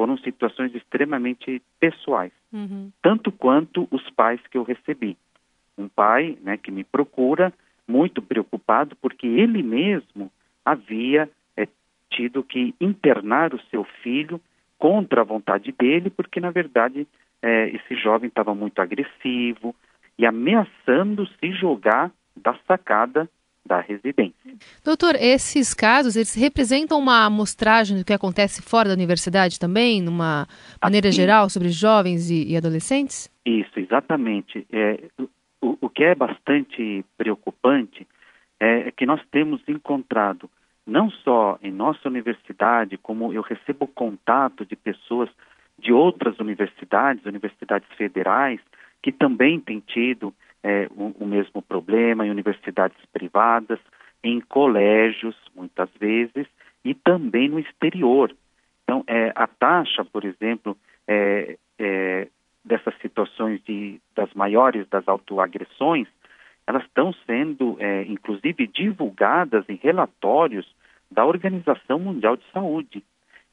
Foram 0.00 0.16
situações 0.16 0.74
extremamente 0.74 1.60
pessoais, 1.78 2.32
uhum. 2.50 2.90
tanto 3.02 3.30
quanto 3.30 3.86
os 3.90 4.08
pais 4.08 4.40
que 4.50 4.56
eu 4.56 4.62
recebi. 4.62 5.14
Um 5.76 5.88
pai 5.88 6.38
né, 6.40 6.56
que 6.56 6.70
me 6.70 6.84
procura 6.84 7.52
muito 7.86 8.22
preocupado 8.22 8.96
porque 8.96 9.26
ele 9.26 9.62
mesmo 9.62 10.32
havia 10.64 11.28
é, 11.54 11.68
tido 12.08 12.42
que 12.42 12.74
internar 12.80 13.52
o 13.52 13.60
seu 13.64 13.84
filho 14.02 14.40
contra 14.78 15.20
a 15.20 15.24
vontade 15.24 15.70
dele, 15.70 16.08
porque 16.08 16.40
na 16.40 16.50
verdade 16.50 17.06
é, 17.42 17.68
esse 17.68 17.94
jovem 17.94 18.28
estava 18.28 18.54
muito 18.54 18.80
agressivo 18.80 19.76
e 20.18 20.24
ameaçando 20.24 21.26
se 21.26 21.52
jogar 21.52 22.10
da 22.34 22.58
sacada 22.66 23.28
da 23.64 23.80
residência. 23.80 24.34
Doutor, 24.84 25.14
esses 25.16 25.74
casos, 25.74 26.16
eles 26.16 26.34
representam 26.34 26.98
uma 26.98 27.26
amostragem 27.26 27.98
do 27.98 28.04
que 28.04 28.12
acontece 28.12 28.62
fora 28.62 28.88
da 28.88 28.94
universidade 28.94 29.58
também, 29.58 30.02
numa 30.02 30.46
maneira 30.82 31.08
assim, 31.08 31.16
geral, 31.16 31.48
sobre 31.48 31.68
jovens 31.68 32.30
e, 32.30 32.52
e 32.52 32.56
adolescentes? 32.56 33.30
Isso, 33.44 33.78
exatamente. 33.78 34.66
É, 34.72 35.00
o, 35.60 35.78
o 35.80 35.88
que 35.88 36.04
é 36.04 36.14
bastante 36.14 37.04
preocupante 37.16 38.06
é 38.58 38.90
que 38.90 39.06
nós 39.06 39.20
temos 39.30 39.60
encontrado, 39.68 40.50
não 40.86 41.10
só 41.10 41.58
em 41.62 41.72
nossa 41.72 42.08
universidade, 42.08 42.98
como 42.98 43.32
eu 43.32 43.42
recebo 43.42 43.86
contato 43.86 44.66
de 44.66 44.76
pessoas 44.76 45.30
de 45.78 45.92
outras 45.92 46.38
universidades, 46.38 47.24
universidades 47.24 47.88
federais, 47.96 48.60
que 49.02 49.10
também 49.10 49.58
têm 49.58 49.80
tido 49.80 50.34
é, 50.62 50.88
o, 50.90 51.24
o 51.24 51.26
mesmo 51.26 51.62
problema 51.62 52.26
em 52.26 52.30
universidades 52.30 52.98
privadas, 53.12 53.78
em 54.22 54.40
colégios, 54.40 55.36
muitas 55.54 55.88
vezes, 55.98 56.46
e 56.84 56.94
também 56.94 57.48
no 57.48 57.58
exterior. 57.58 58.34
Então, 58.84 59.04
é, 59.06 59.32
a 59.34 59.46
taxa, 59.46 60.04
por 60.04 60.24
exemplo, 60.24 60.76
é, 61.06 61.56
é, 61.78 62.28
dessas 62.64 62.94
situações 63.00 63.62
de, 63.64 64.00
das 64.14 64.32
maiores 64.34 64.86
das 64.88 65.06
autoagressões, 65.08 66.08
elas 66.66 66.84
estão 66.84 67.12
sendo, 67.26 67.76
é, 67.78 68.02
inclusive, 68.02 68.66
divulgadas 68.66 69.64
em 69.68 69.76
relatórios 69.76 70.66
da 71.10 71.24
Organização 71.24 71.98
Mundial 71.98 72.36
de 72.36 72.44
Saúde. 72.52 73.02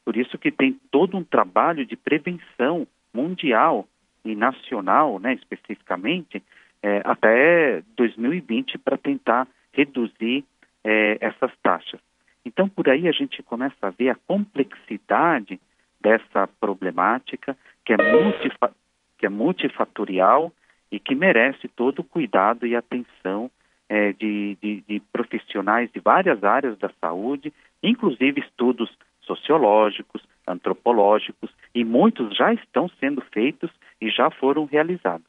Por 0.06 0.16
isso 0.16 0.38
que 0.38 0.52
tem 0.52 0.80
todo 0.92 1.18
um 1.18 1.24
trabalho 1.24 1.86
de 1.86 1.96
prevenção 1.96 2.88
mundial 3.14 3.88
e 4.24 4.36
nacional, 4.36 5.20
né, 5.20 5.34
especificamente, 5.34 6.44
é, 6.82 7.02
até 7.04 7.82
2020 7.96 8.78
para 8.78 8.98
tentar 8.98 9.48
reduzir 9.72 10.44
é, 10.84 11.18
essas 11.22 11.52
taxas. 11.62 12.00
Então, 12.46 12.70
por 12.70 12.90
aí 12.90 13.08
a 13.08 13.12
gente 13.12 13.44
começa 13.44 13.76
a 13.82 13.90
ver 13.90 14.10
a 14.10 14.18
complexidade 14.28 15.60
dessa 16.00 16.48
problemática, 16.60 17.58
que 17.86 17.94
é, 17.94 17.98
multifa 17.98 18.72
que 19.18 19.26
é 19.26 19.30
multifatorial 19.30 20.54
e 20.92 21.00
que 21.00 21.16
merece 21.16 21.68
todo 21.68 22.00
o 22.00 22.04
cuidado 22.04 22.68
e 22.68 22.76
atenção 22.76 23.50
é, 23.90 24.14
de, 24.14 24.56
de, 24.62 24.82
de 24.88 25.00
profissionais 25.12 25.92
de 25.92 26.00
várias 26.00 26.44
áreas 26.44 26.78
da 26.78 26.90
saúde, 27.02 27.52
inclusive 27.82 28.42
estudos 28.42 28.96
sociológicos, 29.22 30.22
antropológicos, 30.48 31.52
e 31.74 31.84
muitos 31.84 32.36
já 32.36 32.54
estão 32.54 32.88
sendo 33.00 33.22
feitos 33.34 33.72
e 34.00 34.10
já 34.10 34.30
foram 34.30 34.66
realizados. 34.66 35.26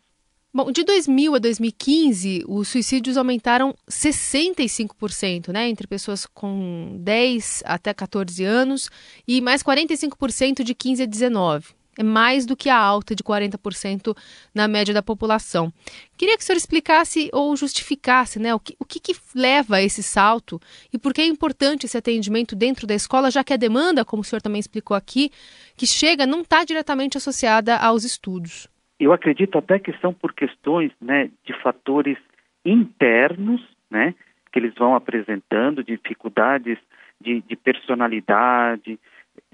Bom, 0.58 0.72
de 0.72 0.82
2000 0.82 1.36
a 1.36 1.38
2015, 1.38 2.44
os 2.48 2.66
suicídios 2.66 3.16
aumentaram 3.16 3.76
65%, 3.88 5.52
né, 5.52 5.68
entre 5.68 5.86
pessoas 5.86 6.26
com 6.26 6.96
10 6.98 7.62
até 7.64 7.94
14 7.94 8.42
anos 8.42 8.90
e 9.24 9.40
mais 9.40 9.62
45% 9.62 10.64
de 10.64 10.74
15 10.74 11.04
a 11.04 11.06
19 11.06 11.78
é 11.96 12.02
mais 12.02 12.44
do 12.44 12.56
que 12.56 12.68
a 12.68 12.76
alta 12.76 13.14
de 13.14 13.22
40% 13.22 14.16
na 14.52 14.66
média 14.66 14.92
da 14.92 15.02
população. 15.02 15.72
Queria 16.16 16.36
que 16.36 16.42
o 16.42 16.46
senhor 16.46 16.56
explicasse 16.56 17.28
ou 17.32 17.56
justificasse 17.56 18.40
né, 18.40 18.52
o, 18.52 18.58
que, 18.58 18.74
o 18.80 18.84
que, 18.84 18.98
que 18.98 19.16
leva 19.34 19.76
a 19.76 19.82
esse 19.82 20.02
salto 20.02 20.60
e 20.92 20.98
por 20.98 21.14
que 21.14 21.20
é 21.20 21.26
importante 21.26 21.86
esse 21.86 21.96
atendimento 21.96 22.56
dentro 22.56 22.84
da 22.84 22.96
escola, 22.96 23.30
já 23.30 23.44
que 23.44 23.52
a 23.52 23.56
demanda, 23.56 24.04
como 24.04 24.22
o 24.22 24.24
senhor 24.24 24.40
também 24.40 24.58
explicou 24.58 24.96
aqui, 24.96 25.30
que 25.76 25.86
chega 25.86 26.26
não 26.26 26.40
está 26.40 26.64
diretamente 26.64 27.16
associada 27.16 27.76
aos 27.76 28.02
estudos. 28.02 28.68
Eu 28.98 29.12
acredito 29.12 29.56
até 29.56 29.78
que 29.78 29.92
são 29.98 30.12
por 30.12 30.32
questões 30.32 30.92
né, 31.00 31.30
de 31.44 31.52
fatores 31.62 32.18
internos, 32.64 33.62
né, 33.90 34.14
que 34.52 34.58
eles 34.58 34.74
vão 34.74 34.94
apresentando, 34.94 35.84
dificuldades 35.84 36.78
de, 37.20 37.40
de 37.42 37.56
personalidade, 37.56 38.98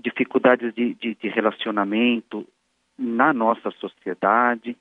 dificuldades 0.01 0.75
de, 0.75 0.95
de, 0.95 1.15
de 1.15 1.29
relacionamento 1.29 2.47
na 2.99 3.33
nossa 3.33 3.71
sociedade. 3.73 4.77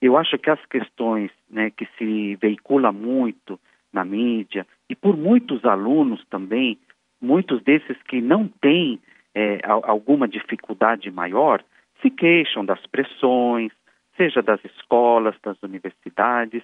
Eu 0.00 0.16
acho 0.16 0.38
que 0.38 0.50
as 0.50 0.64
questões 0.66 1.30
né, 1.50 1.70
que 1.70 1.86
se 1.98 2.36
veicula 2.36 2.92
muito 2.92 3.58
na 3.92 4.04
mídia 4.04 4.66
e 4.88 4.94
por 4.94 5.16
muitos 5.16 5.64
alunos 5.64 6.24
também, 6.30 6.78
muitos 7.20 7.62
desses 7.62 7.96
que 8.04 8.20
não 8.20 8.48
têm 8.48 9.00
é, 9.34 9.60
alguma 9.64 10.26
dificuldade 10.26 11.10
maior, 11.10 11.62
se 12.00 12.10
queixam 12.10 12.64
das 12.64 12.84
pressões, 12.86 13.72
seja 14.16 14.42
das 14.42 14.64
escolas, 14.64 15.34
das 15.42 15.60
universidades, 15.62 16.62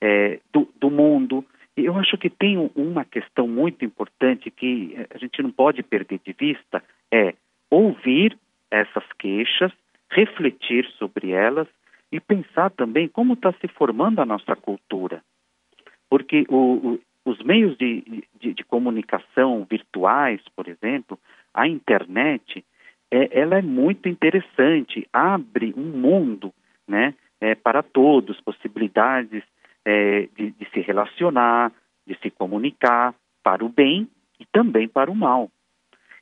é, 0.00 0.40
do, 0.52 0.68
do 0.78 0.90
mundo. 0.90 1.44
Eu 1.76 1.96
acho 1.96 2.16
que 2.18 2.28
tem 2.30 2.70
uma 2.74 3.04
questão 3.04 3.46
muito 3.46 3.84
importante 3.84 4.50
que 4.50 4.96
a 5.12 5.18
gente 5.18 5.42
não 5.42 5.50
pode 5.50 5.82
perder 5.82 6.20
de 6.24 6.32
vista, 6.32 6.82
é 7.10 7.34
ouvir 7.70 8.36
essas 8.70 9.04
queixas, 9.18 9.72
refletir 10.10 10.86
sobre 10.98 11.30
elas 11.30 11.68
e 12.12 12.20
pensar 12.20 12.70
também 12.70 13.08
como 13.08 13.34
está 13.34 13.52
se 13.52 13.68
formando 13.68 14.20
a 14.20 14.26
nossa 14.26 14.56
cultura. 14.56 15.22
Porque 16.08 16.44
o, 16.48 16.56
o, 16.56 17.00
os 17.24 17.40
meios 17.42 17.76
de, 17.78 18.24
de, 18.40 18.52
de, 18.52 18.64
comunicação 18.64 19.64
virtuais, 19.70 20.40
por 20.56 20.68
exemplo, 20.68 21.18
a 21.54 21.68
internet, 21.68 22.64
é, 23.10 23.40
ela 23.40 23.58
é 23.58 23.62
muito 23.62 24.08
interessante, 24.08 25.06
abre 25.12 25.72
um 25.76 25.84
mundo 25.84 26.52
né, 26.90 27.14
é, 27.40 27.54
para 27.54 27.82
todos, 27.82 28.40
possibilidades 28.40 29.42
é, 29.84 30.28
de, 30.36 30.50
de 30.50 30.70
se 30.70 30.80
relacionar, 30.80 31.72
de 32.06 32.14
se 32.18 32.30
comunicar 32.30 33.14
para 33.42 33.64
o 33.64 33.68
bem 33.68 34.08
e 34.38 34.44
também 34.44 34.88
para 34.88 35.10
o 35.10 35.14
mal. 35.14 35.48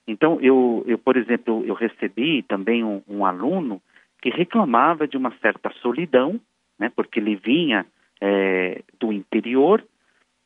Então, 0.07 0.39
eu, 0.41 0.85
eu 0.87 0.99
por 0.99 1.17
exemplo, 1.17 1.65
eu 1.67 1.75
recebi 1.75 2.43
também 2.43 2.85
um, 2.85 3.03
um 3.09 3.25
aluno 3.27 3.81
que 4.23 4.31
reclamava 4.31 5.09
de 5.09 5.17
uma 5.17 5.33
certa 5.41 5.71
solidão, 5.83 6.41
né, 6.79 6.91
porque 6.95 7.19
ele 7.19 7.37
vinha 7.37 7.87
é, 8.21 8.83
do 9.01 9.13
interior 9.13 9.85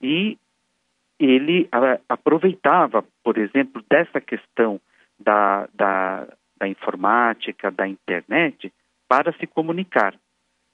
e 0.00 0.38
ele 1.18 1.68
a, 1.70 1.98
aproveitava, 2.08 3.04
por 3.22 3.38
exemplo, 3.38 3.82
dessa 3.88 4.20
questão 4.20 4.80
da, 5.18 5.68
da, 5.74 6.26
da 6.58 6.68
informática, 6.68 7.70
da 7.70 7.86
internet, 7.86 8.72
para 9.12 9.30
se 9.34 9.46
comunicar. 9.46 10.14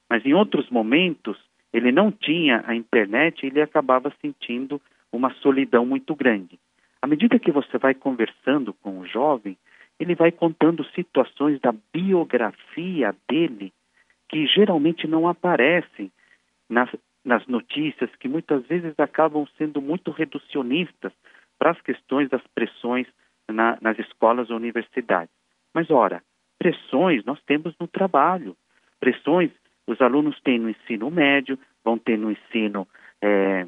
Mas 0.09 0.25
em 0.25 0.33
outros 0.33 0.71
momentos, 0.71 1.37
ele 1.73 1.91
não 1.91 2.13
tinha 2.13 2.63
a 2.69 2.73
internet 2.73 3.43
e 3.43 3.49
ele 3.49 3.61
acabava 3.61 4.15
sentindo 4.21 4.81
uma 5.11 5.35
solidão 5.43 5.85
muito 5.85 6.15
grande. 6.15 6.57
À 7.03 7.09
medida 7.09 7.41
que 7.41 7.51
você 7.51 7.79
vai 7.79 7.95
conversando 7.95 8.73
com 8.75 9.01
o 9.01 9.07
jovem, 9.09 9.59
ele 9.99 10.15
vai 10.15 10.31
contando 10.31 10.85
situações 10.95 11.61
da 11.61 11.75
biografia 11.93 13.13
dele 13.29 13.73
que 14.29 14.47
geralmente 14.47 15.09
não 15.09 15.27
aparecem 15.27 16.09
nas, 16.71 16.89
nas 17.25 17.45
notícias, 17.49 18.09
que 18.21 18.29
muitas 18.29 18.65
vezes 18.69 18.95
acabam 19.01 19.49
sendo 19.59 19.83
muito 19.83 20.13
reducionistas 20.13 21.13
para 21.59 21.73
as 21.73 21.81
questões 21.81 22.29
das 22.29 22.47
pressões 22.55 23.09
na, 23.51 23.77
nas 23.81 23.99
escolas 23.99 24.49
ou 24.49 24.57
universidades. 24.57 25.35
Mas, 25.75 25.91
ora, 25.91 26.23
pressões 26.59 27.25
nós 27.25 27.41
temos 27.43 27.75
no 27.79 27.87
trabalho, 27.87 28.57
pressões 29.01 29.51
os 29.87 30.01
alunos 30.03 30.39
têm 30.43 30.59
no 30.59 30.69
ensino 30.69 31.11
médio, 31.11 31.59
vão 31.83 31.99
ter 31.99 32.19
no 32.19 32.31
ensino 32.31 32.87
é, 33.23 33.67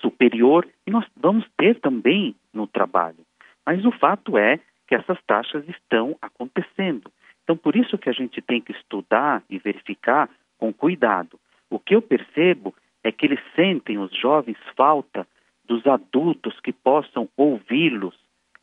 superior 0.00 0.68
e 0.84 0.90
nós 0.90 1.06
vamos 1.16 1.46
ter 1.56 1.78
também 1.78 2.34
no 2.52 2.66
trabalho. 2.66 3.24
Mas 3.64 3.84
o 3.84 3.92
fato 3.92 4.36
é 4.36 4.58
que 4.88 4.96
essas 4.96 5.22
taxas 5.22 5.66
estão 5.68 6.16
acontecendo. 6.20 7.10
Então, 7.44 7.56
por 7.56 7.76
isso 7.76 7.96
que 7.96 8.08
a 8.08 8.12
gente 8.12 8.42
tem 8.42 8.60
que 8.60 8.72
estudar 8.72 9.44
e 9.48 9.58
verificar 9.58 10.28
com 10.58 10.72
cuidado. 10.72 11.38
O 11.70 11.78
que 11.78 11.94
eu 11.94 12.02
percebo 12.02 12.74
é 13.04 13.12
que 13.12 13.26
eles 13.26 13.40
sentem, 13.54 13.98
os 13.98 14.14
jovens, 14.16 14.58
falta 14.76 15.26
dos 15.64 15.86
adultos 15.86 16.58
que 16.60 16.72
possam 16.72 17.28
ouvi-los, 17.36 18.14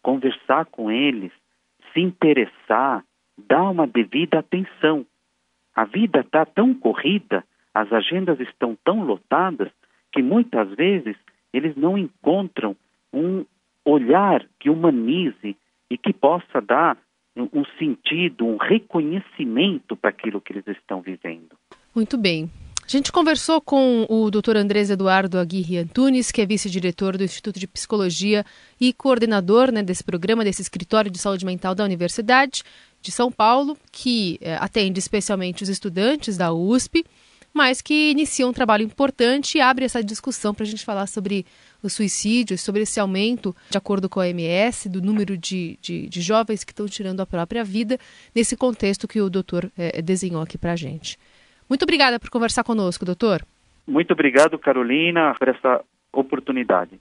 conversar 0.01 0.65
com 0.65 0.91
eles, 0.91 1.31
se 1.93 2.01
interessar, 2.01 3.03
dar 3.47 3.69
uma 3.69 3.87
devida 3.87 4.39
atenção. 4.39 5.05
A 5.75 5.85
vida 5.85 6.21
está 6.21 6.45
tão 6.45 6.73
corrida, 6.73 7.43
as 7.73 7.91
agendas 7.91 8.39
estão 8.39 8.77
tão 8.83 9.03
lotadas, 9.03 9.69
que 10.11 10.21
muitas 10.21 10.69
vezes 10.75 11.15
eles 11.53 11.75
não 11.75 11.97
encontram 11.97 12.75
um 13.13 13.45
olhar 13.85 14.45
que 14.59 14.69
humanize 14.69 15.55
e 15.89 15.97
que 15.97 16.13
possa 16.13 16.61
dar 16.61 16.97
um 17.35 17.63
sentido, 17.77 18.45
um 18.45 18.57
reconhecimento 18.57 19.95
para 19.95 20.09
aquilo 20.09 20.41
que 20.41 20.51
eles 20.51 20.67
estão 20.67 21.01
vivendo. 21.01 21.55
Muito 21.95 22.17
bem. 22.17 22.49
A 22.83 22.91
gente 22.91 23.11
conversou 23.11 23.61
com 23.61 24.07
o 24.09 24.31
Dr. 24.31 24.57
Andrés 24.57 24.89
Eduardo 24.89 25.37
Aguirre 25.37 25.77
Antunes, 25.77 26.31
que 26.31 26.41
é 26.41 26.45
vice-diretor 26.45 27.17
do 27.17 27.23
Instituto 27.23 27.59
de 27.59 27.67
Psicologia 27.67 28.43
e 28.81 28.91
coordenador 28.91 29.71
né, 29.71 29.83
desse 29.83 30.03
programa, 30.03 30.43
desse 30.43 30.63
escritório 30.63 31.11
de 31.11 31.19
saúde 31.19 31.45
mental 31.45 31.75
da 31.75 31.83
Universidade 31.83 32.63
de 33.01 33.11
São 33.11 33.31
Paulo, 33.31 33.77
que 33.91 34.37
é, 34.41 34.55
atende 34.55 34.99
especialmente 34.99 35.63
os 35.63 35.69
estudantes 35.69 36.37
da 36.37 36.51
USP 36.53 37.05
mas 37.53 37.81
que 37.81 38.11
inicia 38.11 38.47
um 38.47 38.53
trabalho 38.53 38.83
importante 38.83 39.57
e 39.57 39.61
abre 39.61 39.85
essa 39.85 40.03
discussão 40.03 40.53
para 40.53 40.63
a 40.63 40.67
gente 40.67 40.85
falar 40.85 41.07
sobre 41.07 41.45
o 41.81 41.89
suicídio, 41.89 42.57
sobre 42.57 42.83
esse 42.83 42.99
aumento, 42.99 43.55
de 43.69 43.77
acordo 43.77 44.07
com 44.07 44.19
a 44.19 44.23
OMS, 44.23 44.89
do 44.89 45.01
número 45.01 45.37
de, 45.37 45.77
de, 45.81 46.07
de 46.07 46.21
jovens 46.21 46.63
que 46.63 46.71
estão 46.71 46.85
tirando 46.85 47.21
a 47.21 47.25
própria 47.25 47.63
vida, 47.63 47.97
nesse 48.35 48.55
contexto 48.55 49.07
que 49.07 49.21
o 49.21 49.29
doutor 49.29 49.71
é, 49.77 50.01
desenhou 50.01 50.41
aqui 50.41 50.57
para 50.57 50.73
a 50.73 50.75
gente. 50.75 51.17
Muito 51.67 51.83
obrigada 51.83 52.19
por 52.19 52.29
conversar 52.29 52.63
conosco, 52.63 53.05
doutor. 53.05 53.43
Muito 53.87 54.11
obrigado, 54.11 54.57
Carolina, 54.59 55.35
por 55.37 55.47
essa 55.47 55.81
oportunidade. 56.13 56.99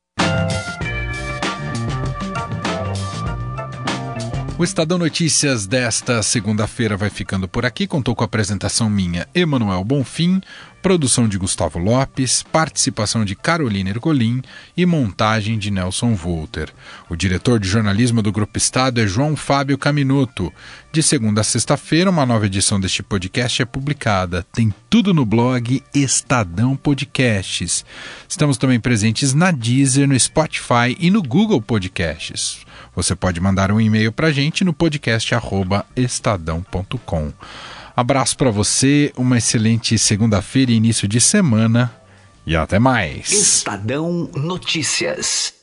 O 4.58 4.64
Estadão 4.64 4.98
Notícias 4.98 5.68
desta 5.68 6.20
segunda-feira 6.20 6.96
vai 6.96 7.10
ficando 7.10 7.46
por 7.46 7.64
aqui. 7.64 7.86
Contou 7.86 8.12
com 8.16 8.24
a 8.24 8.26
apresentação 8.26 8.90
minha, 8.90 9.24
Emanuel 9.32 9.84
Bonfim. 9.84 10.40
Produção 10.82 11.28
de 11.28 11.38
Gustavo 11.38 11.78
Lopes, 11.78 12.42
participação 12.42 13.24
de 13.24 13.36
Carolina 13.36 13.90
Ercolim 13.90 14.42
e 14.76 14.84
montagem 14.84 15.58
de 15.58 15.70
Nelson 15.70 16.14
Volter. 16.14 16.72
O 17.08 17.14
diretor 17.14 17.60
de 17.60 17.68
jornalismo 17.68 18.20
do 18.20 18.32
Grupo 18.32 18.58
Estado 18.58 19.00
é 19.00 19.06
João 19.06 19.36
Fábio 19.36 19.78
Caminoto. 19.78 20.52
De 20.92 21.04
segunda 21.04 21.42
a 21.42 21.44
sexta-feira, 21.44 22.10
uma 22.10 22.26
nova 22.26 22.46
edição 22.46 22.80
deste 22.80 23.02
podcast 23.02 23.62
é 23.62 23.64
publicada. 23.64 24.44
Tem 24.52 24.74
tudo 24.90 25.14
no 25.14 25.24
blog 25.24 25.82
Estadão 25.94 26.74
Podcasts. 26.74 27.84
Estamos 28.28 28.56
também 28.56 28.80
presentes 28.80 29.34
na 29.34 29.52
Deezer, 29.52 30.08
no 30.08 30.18
Spotify 30.18 30.96
e 30.98 31.10
no 31.10 31.22
Google 31.22 31.62
Podcasts. 31.62 32.66
Você 32.98 33.14
pode 33.14 33.40
mandar 33.40 33.70
um 33.70 33.80
e-mail 33.80 34.10
para 34.10 34.26
a 34.26 34.32
gente 34.32 34.64
no 34.64 34.72
podcast@estadão.com. 34.72 37.32
Abraço 37.94 38.36
para 38.36 38.50
você, 38.50 39.12
uma 39.16 39.38
excelente 39.38 39.96
segunda-feira 39.96 40.72
e 40.72 40.74
início 40.74 41.06
de 41.06 41.20
semana 41.20 41.94
e 42.44 42.56
até 42.56 42.80
mais. 42.80 43.30
Estadão 43.30 44.28
Notícias. 44.34 45.57